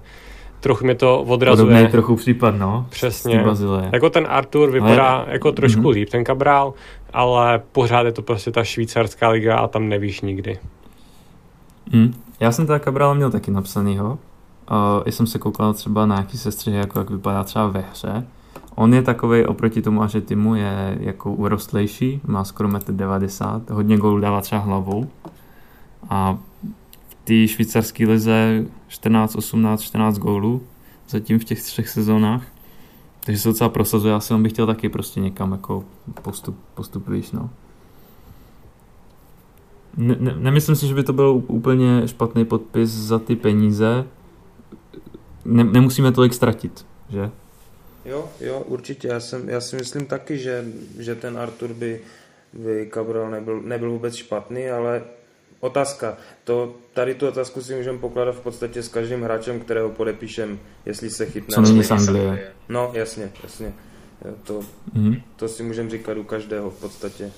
[0.61, 1.67] trochu mi to odrazuje.
[1.67, 2.87] Podobný trochu případ, no.
[2.91, 3.45] Přesně.
[3.93, 5.27] Jako ten Artur vypadá ale...
[5.29, 5.95] jako trošku mm-hmm.
[5.95, 6.75] líp, ten Cabral,
[7.13, 10.59] ale pořád je to prostě ta švýcarská liga a tam nevíš nikdy.
[11.93, 12.15] Mm.
[12.41, 14.19] Já jsem teda Cabral měl taky napsanýho.
[14.71, 18.27] Uh, jsem se koukal třeba na nějaký sestřihy, jako jak vypadá třeba ve hře.
[18.75, 24.21] On je takový oproti tomu Ažetimu je jako urostlejší, má skoro 1,90 m, hodně gólů
[24.21, 25.11] dává třeba hlavou
[26.11, 26.39] a
[27.09, 30.63] v té švýcarské lize 14, 18, 14 gólů
[31.09, 32.43] zatím v těch třech sezónách.
[33.21, 35.85] Takže se docela prosazuje, já jsem bych chtěl taky prostě někam jako
[36.23, 37.51] postup, postup víš, no.
[39.97, 44.05] Ne, ne, nemyslím si, že by to byl úplně špatný podpis za ty peníze.
[45.45, 47.31] Ne, nemusíme tolik ztratit, že?
[48.05, 49.09] Jo, jo, určitě.
[49.09, 50.65] Já, jsem, já si myslím taky, že,
[50.99, 52.01] že ten Artur by,
[52.53, 55.03] by Cabral nebyl, nebyl vůbec špatný, ale
[55.61, 56.17] otázka.
[56.45, 61.11] To, tady tu otázku si můžeme pokládat v podstatě s každým hráčem, kterého podepíšem, jestli
[61.11, 61.55] se chytne.
[61.55, 62.53] Co není z Anglie.
[62.69, 63.73] No, jasně, jasně.
[64.43, 64.61] To,
[64.95, 65.23] mm-hmm.
[65.37, 67.31] to si můžeme říkat u každého v podstatě.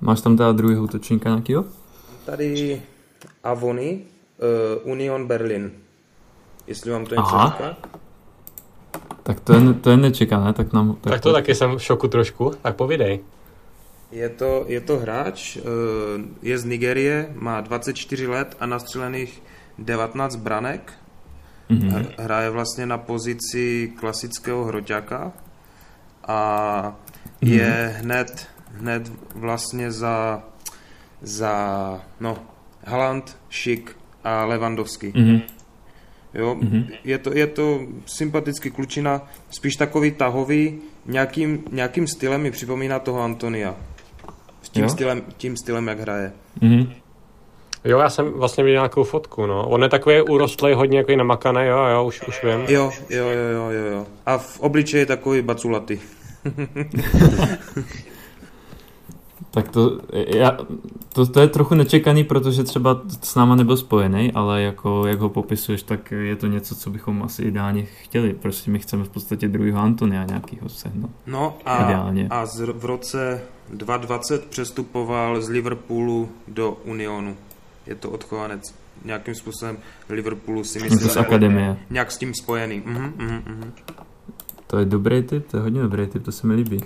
[0.00, 1.64] Máš tam teda druhý útočníka nějakýho?
[2.24, 2.82] Tady
[3.44, 4.00] Avony,
[4.84, 5.72] uh, Union Berlin.
[6.66, 7.56] Jestli vám to něco Aha.
[7.56, 7.76] říká?
[9.22, 10.96] Tak to je, to je nečekané, tak nám...
[11.00, 13.20] Tak, tak to taky jsem v šoku trošku, tak povidej.
[14.12, 15.60] Je to, je to hráč, eh,
[16.42, 19.42] je z Nigerie, má 24 let a nastřelených
[19.78, 20.92] 19 branek.
[21.70, 22.06] Mm-hmm.
[22.18, 25.32] Hraje vlastně na pozici klasického hroťáka
[26.24, 26.38] a
[27.42, 27.52] mm-hmm.
[27.52, 28.46] je hned,
[28.80, 30.42] hned vlastně za,
[31.22, 32.38] za no,
[32.84, 35.12] Haaland, Schick a Levandovský.
[35.12, 35.42] Mm-hmm.
[36.34, 36.54] Jo?
[36.54, 36.84] Mm-hmm.
[37.04, 43.22] Je, to, je to sympatický klučina, spíš takový tahový, nějakým, nějakým stylem mi připomíná toho
[43.22, 43.76] Antonia.
[44.62, 46.32] S tím, stylem, tím stylem, jak hraje.
[46.62, 46.92] Mm-hmm.
[47.84, 49.68] Jo, já jsem vlastně viděl nějakou fotku, no.
[49.68, 52.60] On je takový urostlý, hodně jako namakaný, jo, jo, už, už vím.
[52.68, 54.06] Jo, jo, jo, jo, jo.
[54.26, 56.00] A v obličeji je takový baculatý.
[59.50, 60.58] Tak to, já,
[61.12, 65.28] to, to je trochu nečekaný, protože třeba s náma nebyl spojený, ale jako jak ho
[65.28, 68.34] popisuješ, tak je to něco, co bychom asi ideálně chtěli.
[68.34, 71.10] Prostě my chceme v podstatě druhého Antonia nějakýho sehnat.
[71.26, 72.26] No a, ideálně.
[72.30, 77.36] a z, v roce 2020 přestupoval z Liverpoolu do Unionu.
[77.86, 81.10] Je to odchovanec nějakým způsobem Liverpoolu si myslím.
[81.10, 81.76] Z akademie.
[81.90, 82.82] Nějak s tím spojený.
[82.84, 83.72] Mhm, mhm, mhm.
[84.66, 86.80] To je dobrý typ, to je hodně dobrý typ, to se mi líbí.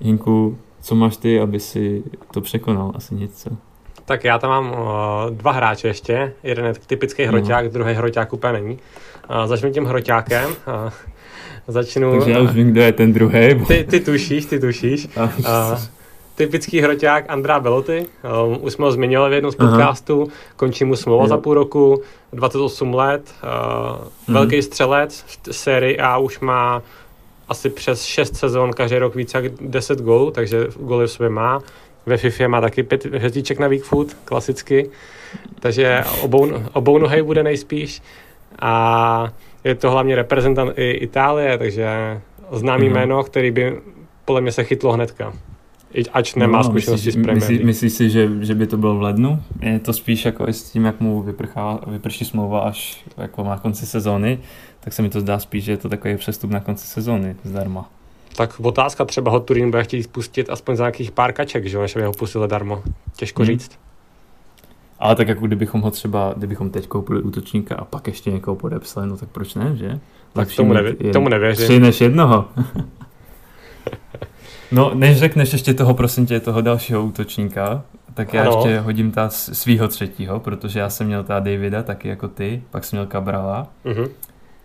[0.00, 2.92] Jinku, co máš ty, aby si to překonal?
[2.94, 3.50] Asi nic, co?
[4.04, 4.78] Tak já tam mám uh,
[5.30, 6.32] dva hráče ještě.
[6.42, 7.70] Jeden je typický hroťák, no.
[7.70, 8.78] druhý hroťák úplně není.
[9.30, 10.50] Uh, začnu tím hroťákem.
[10.50, 10.90] Uh,
[11.68, 12.12] začnu...
[12.12, 13.54] Takže já už vím, kdo je ten druhý.
[13.54, 13.66] Bo...
[13.66, 15.08] Ty, ty tušíš, ty tušíš.
[15.16, 15.78] Uh,
[16.34, 18.06] typický hroťák Andrá Beloty.
[18.46, 20.28] Um, už jsme ho zmiňovali v jednom z podcastů.
[20.56, 24.34] Končí mu smlouva za půl roku, 28 let, uh, mm.
[24.34, 26.82] velký střelec v sérii A už má
[27.50, 31.60] asi přes 6 sezon, každý rok více jak 10 gólů, takže góly v sobě má.
[32.06, 34.90] Ve FIFA má taky pět hvězdiček na weak foot, klasicky.
[35.60, 38.02] Takže obou, obou nohej bude nejspíš.
[38.58, 39.32] A
[39.64, 42.20] je to hlavně reprezentant i Itálie, takže
[42.52, 42.94] známý mm.
[42.94, 43.80] jméno, který by
[44.24, 45.32] podle mě se chytlo hnedka.
[46.12, 48.96] Ač nemá no, zkušenosti myslí, s Premier myslí, myslíš si, že, že by to bylo
[48.96, 49.42] v lednu?
[49.60, 53.58] Je to spíš jako i s tím, jak mu vyprchá, vyprší smlouva až jako na
[53.58, 54.38] konci sezóny,
[54.80, 57.90] tak se mi to zdá spíš, že je to takový přestup na konci sezóny zdarma.
[58.36, 61.96] Tak otázka, třeba ho Turín bude chtít spustit aspoň za nějakých pár kaček, že než
[61.96, 62.82] by ho pustili darmo.
[63.16, 63.46] Těžko hmm.
[63.46, 63.78] říct.
[64.98, 69.06] Ale tak jako kdybychom ho třeba, kdybychom teď koupili útočníka a pak ještě někoho podepsali,
[69.06, 70.00] no tak proč ne, že?
[70.32, 71.64] Tak tomu, nevě, tomu nevěřím.
[71.64, 72.48] Tři než jednoho.
[74.72, 77.82] no, než řekneš ještě toho, prosím tě, toho dalšího útočníka,
[78.14, 78.52] tak já ano.
[78.54, 82.84] ještě hodím ta svýho třetího, protože já jsem měl ta Davida taky jako ty, pak
[82.84, 84.08] jsem měl Cabrala uh-huh.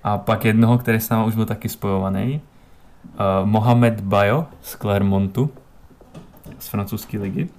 [0.04, 2.42] a pak jednoho, který s náma už byl taky spojovaný,
[3.14, 5.50] uh, Mohamed Bayo z Clermontu
[6.60, 7.50] z francouzské ligy.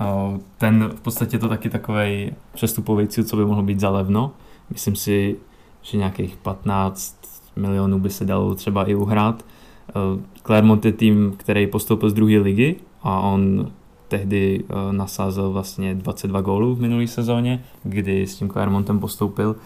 [0.00, 4.32] Uh, ten v podstatě to taky takový přestupový cíl, co by mohlo být za levno.
[4.70, 5.36] Myslím si,
[5.82, 7.16] že nějakých 15
[7.56, 9.44] milionů by se dalo třeba i uhrát.
[9.88, 13.70] Uh, Clermont je tým, který postoupil z druhé ligy a on
[14.08, 19.56] tehdy uh, nasázel vlastně 22 gólů v minulé sezóně, kdy s tím Clermontem postoupil.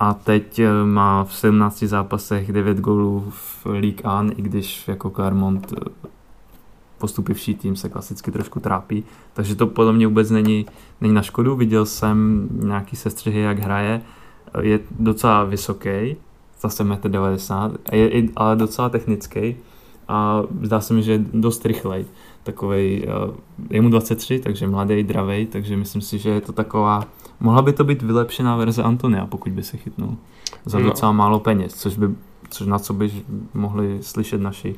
[0.00, 5.10] A teď eh, má v 17 zápasech 9 gólů v League 1, i když jako
[5.10, 6.08] Clermont eh,
[6.98, 10.66] postupivší tým se klasicky trošku trápí, takže to podle mě vůbec není,
[11.00, 11.56] není na škodu.
[11.56, 14.02] Viděl jsem nějaký sestřihy, jak hraje,
[14.60, 16.16] je docela vysoký,
[16.60, 19.56] zase 1,90 m, je ale docela technický
[20.08, 22.04] a zdá se mi, že je dost rychlej.
[22.42, 27.04] Takovej, eh, je mu 23, takže mladý, dravej, takže myslím si, že je to taková
[27.40, 30.16] Mohla by to být vylepšená verze Antonia, pokud by se chytnul.
[30.64, 30.84] Za no.
[30.84, 32.06] docela málo peněz, což, by,
[32.50, 33.10] což na co by
[33.54, 34.74] mohli slyšet naši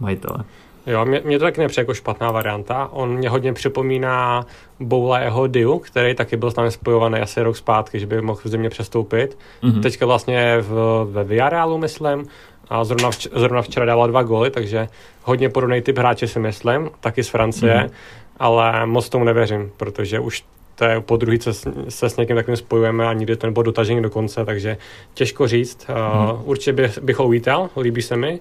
[0.00, 0.44] majitele.
[0.86, 2.88] Jo, mě, mě to taky nepřijde jako špatná varianta.
[2.92, 4.46] On mě hodně připomíná
[4.80, 8.40] Boula jeho Diu, který taky byl s námi spojovaný asi rok zpátky, že by mohl
[8.44, 9.38] v země přestoupit.
[9.62, 9.82] Mm-hmm.
[9.82, 12.26] Teďka vlastně v, ve Villarealu, myslím,
[12.68, 14.88] a zrovna, vč- zrovna včera dával dva góly, takže
[15.22, 17.90] hodně podobný typ hráče si myslím, taky z Francie, mm-hmm.
[18.38, 21.54] ale moc tomu nevěřím, protože už to je po druhý, co
[21.88, 24.76] se s někým takovým spojujeme a nikdy to nebylo dotažení do konce, takže
[25.14, 25.88] těžko říct.
[25.88, 26.30] Hmm.
[26.30, 28.40] Uh, určitě bych, bych ho uvítal, líbí se mi,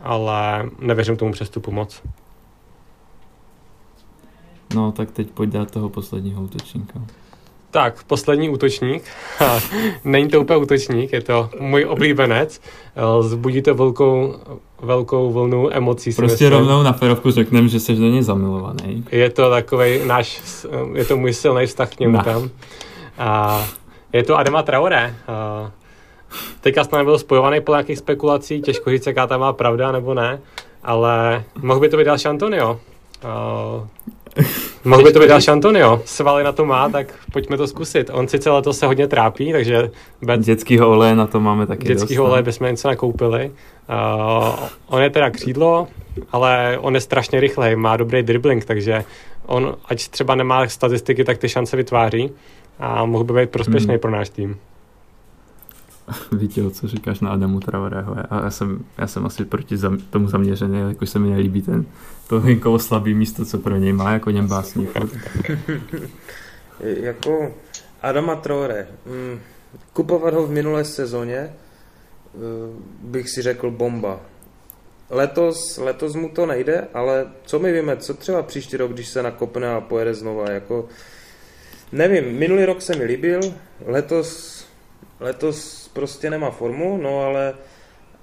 [0.00, 2.02] ale nevěřím tomu přestupu moc.
[4.74, 7.00] No, tak teď pojď dát toho posledního útočníka.
[7.70, 9.02] Tak, poslední útočník.
[10.04, 12.60] Není to úplně útočník, je to můj oblíbenec.
[13.20, 14.34] Zbudí to velkou,
[14.80, 16.12] velkou vlnu emocí.
[16.12, 16.50] Prostě myslím.
[16.50, 19.04] rovnou na ferovku řekneme, že jsi do něj zamilovaný.
[19.10, 20.40] Je to takový náš,
[20.94, 22.50] je to můj silný vztah k němu tam.
[23.18, 23.64] A
[24.12, 25.16] je to Adama Traore.
[25.28, 25.70] A
[26.60, 30.40] teďka jsem byl spojovaný po nějakých spekulací, těžko říct, jaká tam má pravda nebo ne,
[30.82, 32.80] ale mohl by to být další Antonio.
[33.22, 33.86] A
[34.84, 36.02] Mohl by to být další Antonio.
[36.04, 38.10] Svaly na to má, tak pojďme to zkusit.
[38.12, 39.90] On sice letos se hodně trápí, takže...
[40.22, 40.40] Bet...
[40.40, 43.50] Dětskýho oleje na to máme taky Dětskýho oleje bychom něco nakoupili.
[43.50, 44.54] Uh,
[44.86, 45.88] on je teda křídlo,
[46.32, 49.04] ale on je strašně rychlej, má dobrý dribbling, takže
[49.46, 52.30] on, ať třeba nemá statistiky, tak ty šance vytváří
[52.78, 54.00] a mohl by být prospěšný hmm.
[54.00, 54.56] pro náš tým.
[56.32, 58.16] Víte, co říkáš na Adamu Traoreho.
[58.30, 61.86] A já jsem, já jsem asi proti zam, tomu zaměřený, jako se mi nelíbí ten
[62.28, 64.90] to hinkovo slabý místo, co pro něj má, jako něm básník.
[66.80, 67.54] jako
[68.02, 68.88] Adama Traore.
[69.06, 69.40] Mm,
[69.92, 71.50] kupovat ho v minulé sezóně eh,
[73.02, 74.20] bych si řekl bomba.
[75.10, 79.22] Letos, letos mu to nejde, ale co my víme, co třeba příští rok, když se
[79.22, 80.88] nakopne a pojede znova, jako
[81.92, 83.40] nevím, minulý rok se mi líbil,
[83.84, 84.64] letos,
[85.20, 87.54] letos prostě nemá formu, no ale,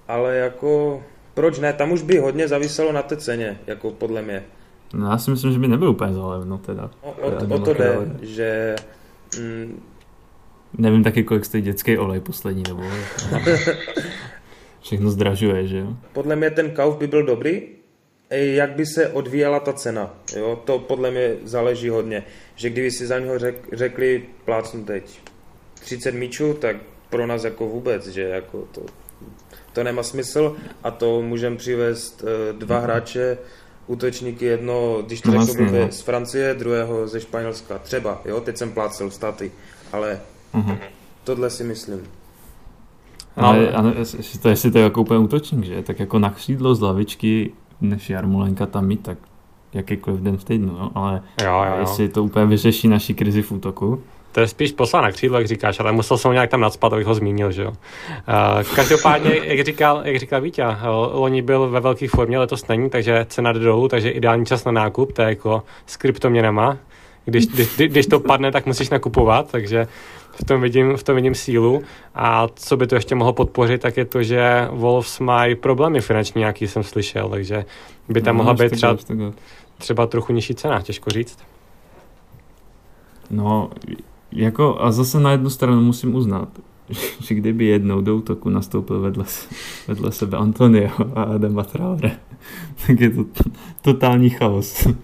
[0.08, 1.04] ale jako
[1.34, 4.44] proč ne, tam už by hodně zaviselo na té ceně, jako podle mě.
[4.94, 6.92] No já si myslím, že by nebyl úplně zalevno teda.
[7.02, 8.76] O, o, o to jde, že...
[9.40, 9.82] Mm,
[10.78, 12.90] Nevím taky, kolik stojí dětský olej poslední dobou.
[14.82, 15.88] Všechno zdražuje, že jo?
[16.14, 17.62] Podle mě ten kauf by byl dobrý,
[18.30, 20.14] jak by se odvíjela ta cena.
[20.36, 20.62] Jo?
[20.66, 22.24] To podle mě záleží hodně.
[22.56, 25.20] Že kdyby si za něho řek, řekli, plácnu teď
[25.80, 26.76] 30 míčů, tak
[27.14, 28.82] pro nás jako vůbec, že jako to,
[29.74, 33.38] to nemá smysl a to můžeme přivést eh, dva hráče,
[33.88, 35.92] útočníky, jedno, když to řeknu vlastně, no.
[35.92, 39.52] z Francie, druhého ze Španělska, třeba, jo, teď jsem plácel státy,
[39.92, 40.20] ale
[40.54, 40.78] uh-huh.
[41.24, 42.00] tohle si myslím.
[43.36, 43.94] Ale, ale
[44.42, 45.82] to, jestli to je jako úplně útočník, že?
[45.82, 47.52] Tak jako na křídlo z lavičky,
[47.82, 49.18] než Jarmolenka tam mít, tak
[49.74, 50.92] jakýkoliv den v týdnu, no?
[50.96, 51.80] ale jo, jo, jo.
[51.80, 54.04] jestli to úplně vyřeší naší krizi v útoku.
[54.34, 56.94] To je spíš posla na křídlo, jak říkáš, ale musel jsem ho nějak tam nadspat,
[56.94, 57.70] abych ho zmínil, že jo.
[57.70, 57.76] Uh,
[58.76, 60.66] každopádně, jak říkal, jak říkal Vítě,
[61.14, 64.72] loni byl ve velké formě, letos není, takže cena jde dolů, takže ideální čas na
[64.72, 66.78] nákup, to je jako s kryptoměnama.
[67.26, 69.88] Když, když, když to padne, tak musíš nakupovat, takže
[70.42, 71.84] v tom, vidím, v tom vidím sílu.
[72.16, 76.42] A co by to ještě mohlo podpořit, tak je to, že Wolves mají problémy finanční,
[76.42, 77.66] jaký jsem slyšel, takže
[78.10, 78.98] by tam no, mohla být třeba,
[79.78, 81.38] třeba trochu nižší cena, těžko říct.
[83.30, 83.70] No,
[84.36, 86.50] jako a zase na jednu stranu musím uznat,
[87.20, 89.26] že kdyby jednou do útoku nastoupil vedle,
[89.88, 92.12] vedle sebe Antonio a Adama Traore,
[92.88, 93.26] tak je to
[93.82, 94.88] totální chaos.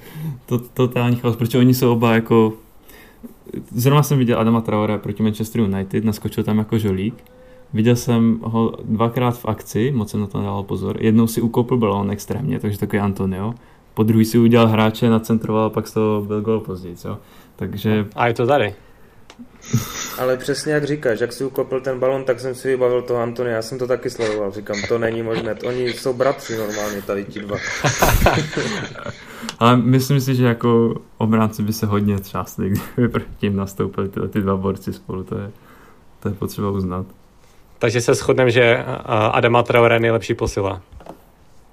[0.46, 2.54] To, totální chaos, protože oni jsou oba jako
[3.72, 7.24] Zrovna jsem viděl Adama Traore proti Manchester United, naskočil tam jako žolík.
[7.74, 10.98] Viděl jsem ho dvakrát v akci, moc jsem na to dával pozor.
[11.00, 13.54] Jednou si ukopl balón extrémně, takže takový Antonio.
[13.94, 16.96] Po druhý si udělal hráče, nacentroval a pak z toho byl gol později.
[16.96, 17.18] Co?
[17.56, 18.08] Takže...
[18.16, 18.74] A je to tady.
[20.18, 23.56] Ale přesně jak říkáš, jak si ukopil ten balon, tak jsem si vybavil toho Antonia.
[23.56, 24.52] Já jsem to taky sledoval.
[24.52, 25.56] Říkám, to není možné.
[25.68, 27.58] Oni jsou bratři normálně, tady ti dva.
[29.60, 34.28] Ale myslím si, že jako obránci by se hodně třásli, kdyby proti tím nastoupili tyhle
[34.28, 35.24] ty dva borci spolu.
[35.24, 35.52] To je,
[36.20, 37.06] to je potřeba uznat.
[37.80, 38.84] Takže se shodneme, že
[39.32, 40.82] Adama Traore je nejlepší posila.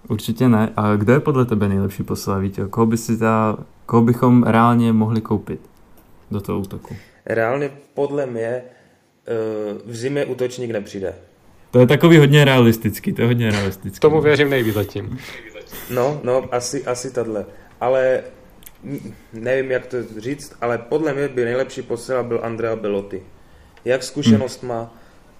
[0.08, 0.72] Určitě ne.
[0.76, 2.64] A kdo je podle tebe nejlepší posila, Vítě?
[2.70, 5.60] Koho, by si ta, koho bychom reálně mohli koupit
[6.30, 6.96] do toho útoku?
[7.26, 8.62] Reálně podle mě eh,
[9.84, 11.14] v zimě útočník nepřijde.
[11.70, 14.00] To je takový hodně realistický, to je hodně realistický.
[14.00, 15.18] Tomu věřím nejvíc zatím.
[15.90, 17.46] No, no, asi, asi tahle.
[17.80, 18.22] Ale
[19.32, 23.22] nevím, jak to říct, ale podle mě by nejlepší posila byl Andrea Belotti.
[23.84, 24.68] Jak zkušenost hmm.
[24.68, 24.94] má,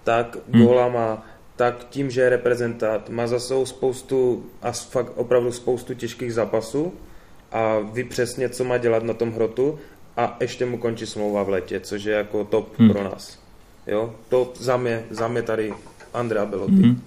[0.05, 1.26] tak góla má,
[1.57, 6.93] tak tím, že je reprezentant, má za sebou spoustu, a fakt opravdu spoustu těžkých zápasů
[7.53, 9.78] a ví přesně, co má dělat na tom hrotu
[10.17, 12.91] a ještě mu končí smlouva v letě, což je jako top hmm.
[12.91, 13.39] pro nás.
[13.87, 15.75] Jo, to za mě, za mě tady
[16.14, 16.73] Andrea Belotti.
[16.73, 17.03] Hmm.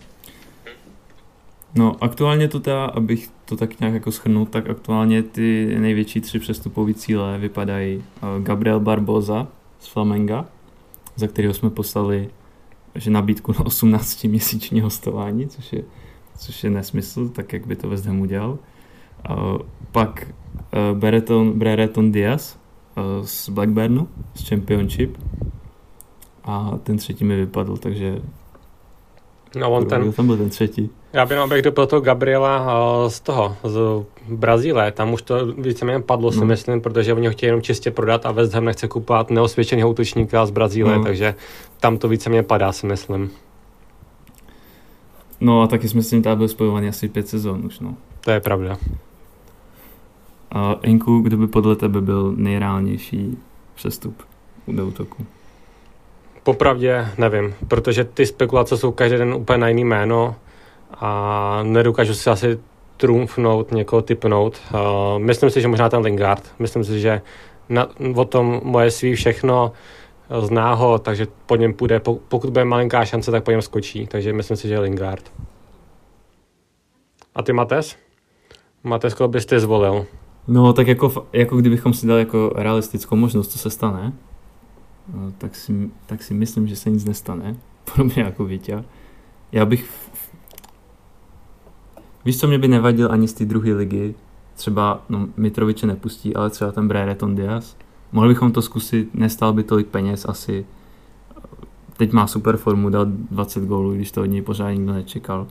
[1.76, 6.40] No, aktuálně to teda, abych to tak nějak jako schrnul, tak aktuálně ty největší tři
[6.40, 9.48] přestupové cíle vypadají eh, Gabriel Barboza
[9.80, 10.46] z Flamenga,
[11.16, 12.30] za kterého jsme poslali
[12.96, 15.84] že nabídku na 18 měsíční hostování, což je,
[16.38, 18.58] což je nesmysl, tak jak by to West Ham udělal.
[19.30, 20.28] Uh, pak
[20.94, 20.98] uh,
[21.54, 22.59] Brereton, Diaz
[23.24, 25.18] z Blackburnu, z Championship.
[26.44, 28.22] A ten třetí mi vypadl, takže
[29.56, 30.14] No on ten...
[30.14, 30.90] Tam byl ten třetí.
[31.14, 33.80] Já bych abych dopil toho Gabriela eh, z toho, z
[34.30, 34.92] Brazílie.
[34.92, 36.40] Tam už to víceméně padlo, no.
[36.40, 39.90] si myslím, protože oni ho chtějí jenom čistě prodat a West Ham nechce kupovat neosvědčeného
[39.90, 41.04] útočníka z Brazílie, no.
[41.04, 41.36] takže
[41.80, 43.30] tam to víceméně padá, si myslím.
[45.40, 47.96] No a taky jsme s tím byl spojovaný asi pět sezon už, no.
[48.22, 48.78] To je pravda.
[50.52, 53.38] A Inku, kdo by podle tebe byl nejreálnější
[53.76, 54.24] přestup
[54.68, 55.26] do útoku?
[56.44, 60.36] Popravdě nevím, protože ty spekulace jsou každý den úplně na jiný jméno
[60.94, 62.60] a nedokážu si asi
[62.98, 64.62] trumfnout, někoho typnout.
[64.74, 64.80] Uh,
[65.20, 66.44] myslím si, že možná ten Lingard.
[66.60, 67.22] Myslím si, že
[67.70, 69.72] na, o tom moje svý všechno
[70.42, 72.00] zná ho, takže po něm půjde.
[72.00, 74.08] Pokud bude malinká šance, tak po něm skočí.
[74.08, 75.32] Takže myslím si, že Lingard.
[77.36, 77.96] A ty Mates?
[79.18, 80.06] Koho byste zvolil?
[80.50, 84.14] No, tak jako, jako kdybychom si dali jako realistickou možnost, co se stane,
[85.14, 87.56] no, tak si, tak si myslím, že se nic nestane.
[87.96, 88.84] Podobně jako Vítě.
[89.52, 90.10] Já bych
[92.26, 94.16] Víš, co mě by nevadil ani z té druhé ligy?
[94.56, 97.78] Třeba, no Mitroviče nepustí, ale třeba ten Brereton Diaz.
[98.12, 100.66] Mohli bychom to zkusit, nestál by tolik peněz asi.
[101.98, 105.48] Teď má super formu, dal 20 gólů, když to od něj pořád nikdo nečekal.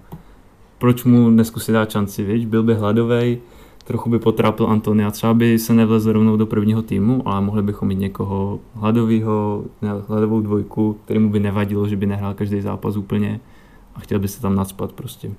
[0.78, 2.46] Proč mu neskusit dát šanci, víš?
[2.46, 3.40] Byl by hladovej,
[3.88, 7.88] trochu by potrápil Antonia, třeba by se nevlezl rovnou do prvního týmu, ale mohli bychom
[7.88, 9.64] mít někoho hladového,
[10.08, 13.40] hladovou dvojku, kterému by nevadilo, že by nehrál každý zápas úplně
[13.94, 15.30] a chtěl by se tam nadspat prostě.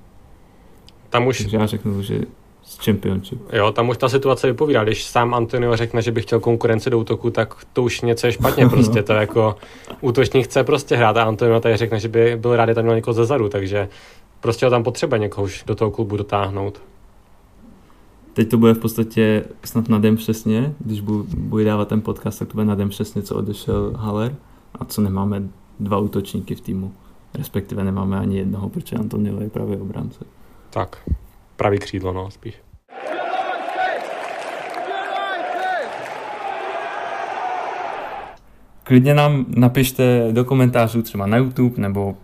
[1.09, 1.37] Tam už...
[1.37, 2.21] Takže já řeknu, že
[2.63, 3.39] z Championship.
[3.53, 4.83] Jo, tam už ta situace vypovídá.
[4.83, 8.33] Když sám Antonio řekne, že by chtěl konkurenci do útoku, tak to už něco je
[8.33, 9.03] špatně prostě.
[9.03, 9.55] To jako
[10.01, 13.13] útočník chce prostě hrát a Antonio tady řekne, že by byl rád, tam měl někoho
[13.13, 13.89] zezadu, takže
[14.39, 16.81] prostě ho tam potřeba někoho už do toho klubu dotáhnout.
[18.39, 21.01] Teď to bude v podstatě snad na den přesně, když
[21.37, 24.35] bude dávat ten podcast, tak to bude na den přesně, co odešel Haller
[24.75, 25.43] a co nemáme
[25.79, 26.93] dva útočníky v týmu.
[27.33, 30.25] Respektive nemáme ani jednoho, protože Antonio je právě obránce.
[30.69, 31.09] Tak,
[31.55, 32.55] pravý křídlo, no, spíš.
[38.83, 42.17] Klidně nám napište do komentářů třeba na YouTube nebo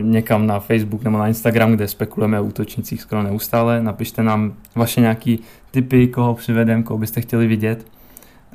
[0.00, 3.82] někam na Facebook nebo na Instagram, kde spekulujeme o útočnicích skoro neustále.
[3.82, 5.38] Napište nám vaše nějaký
[5.70, 7.86] typy, koho přivedem, koho byste chtěli vidět.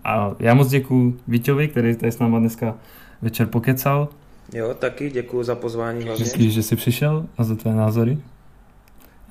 [0.03, 2.75] A já moc děkuji Víťovi, který tady s náma dneska
[3.21, 4.09] večer pokecal.
[4.53, 6.23] Jo, taky děkuji za pozvání hlavně.
[6.23, 8.17] Myslíš, že jsi přišel a za tvé názory?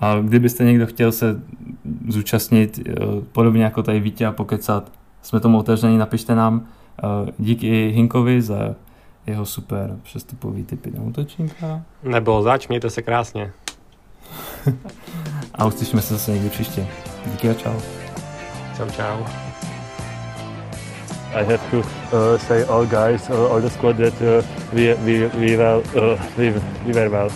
[0.00, 1.40] A kdybyste někdo chtěl se
[2.08, 2.92] zúčastnit, eh,
[3.32, 4.92] podobně jako tady Vítě a pokecat,
[5.22, 6.66] jsme tomu otevření, napište nám.
[6.98, 8.74] Eh, díky Hinkovi za
[9.26, 11.82] jeho super přestupový typy na útočníka.
[12.02, 13.52] Nebylo zač, mějte se krásně.
[15.54, 16.86] a uslyšíme se zase někdy příště.
[17.26, 17.80] Díky a čau.
[18.76, 19.24] Čau, čau.
[21.34, 25.26] I have to uh, say all guys, uh, all the squad that uh, we, we,
[25.26, 26.50] we, well, uh, we,
[26.86, 27.30] we were well.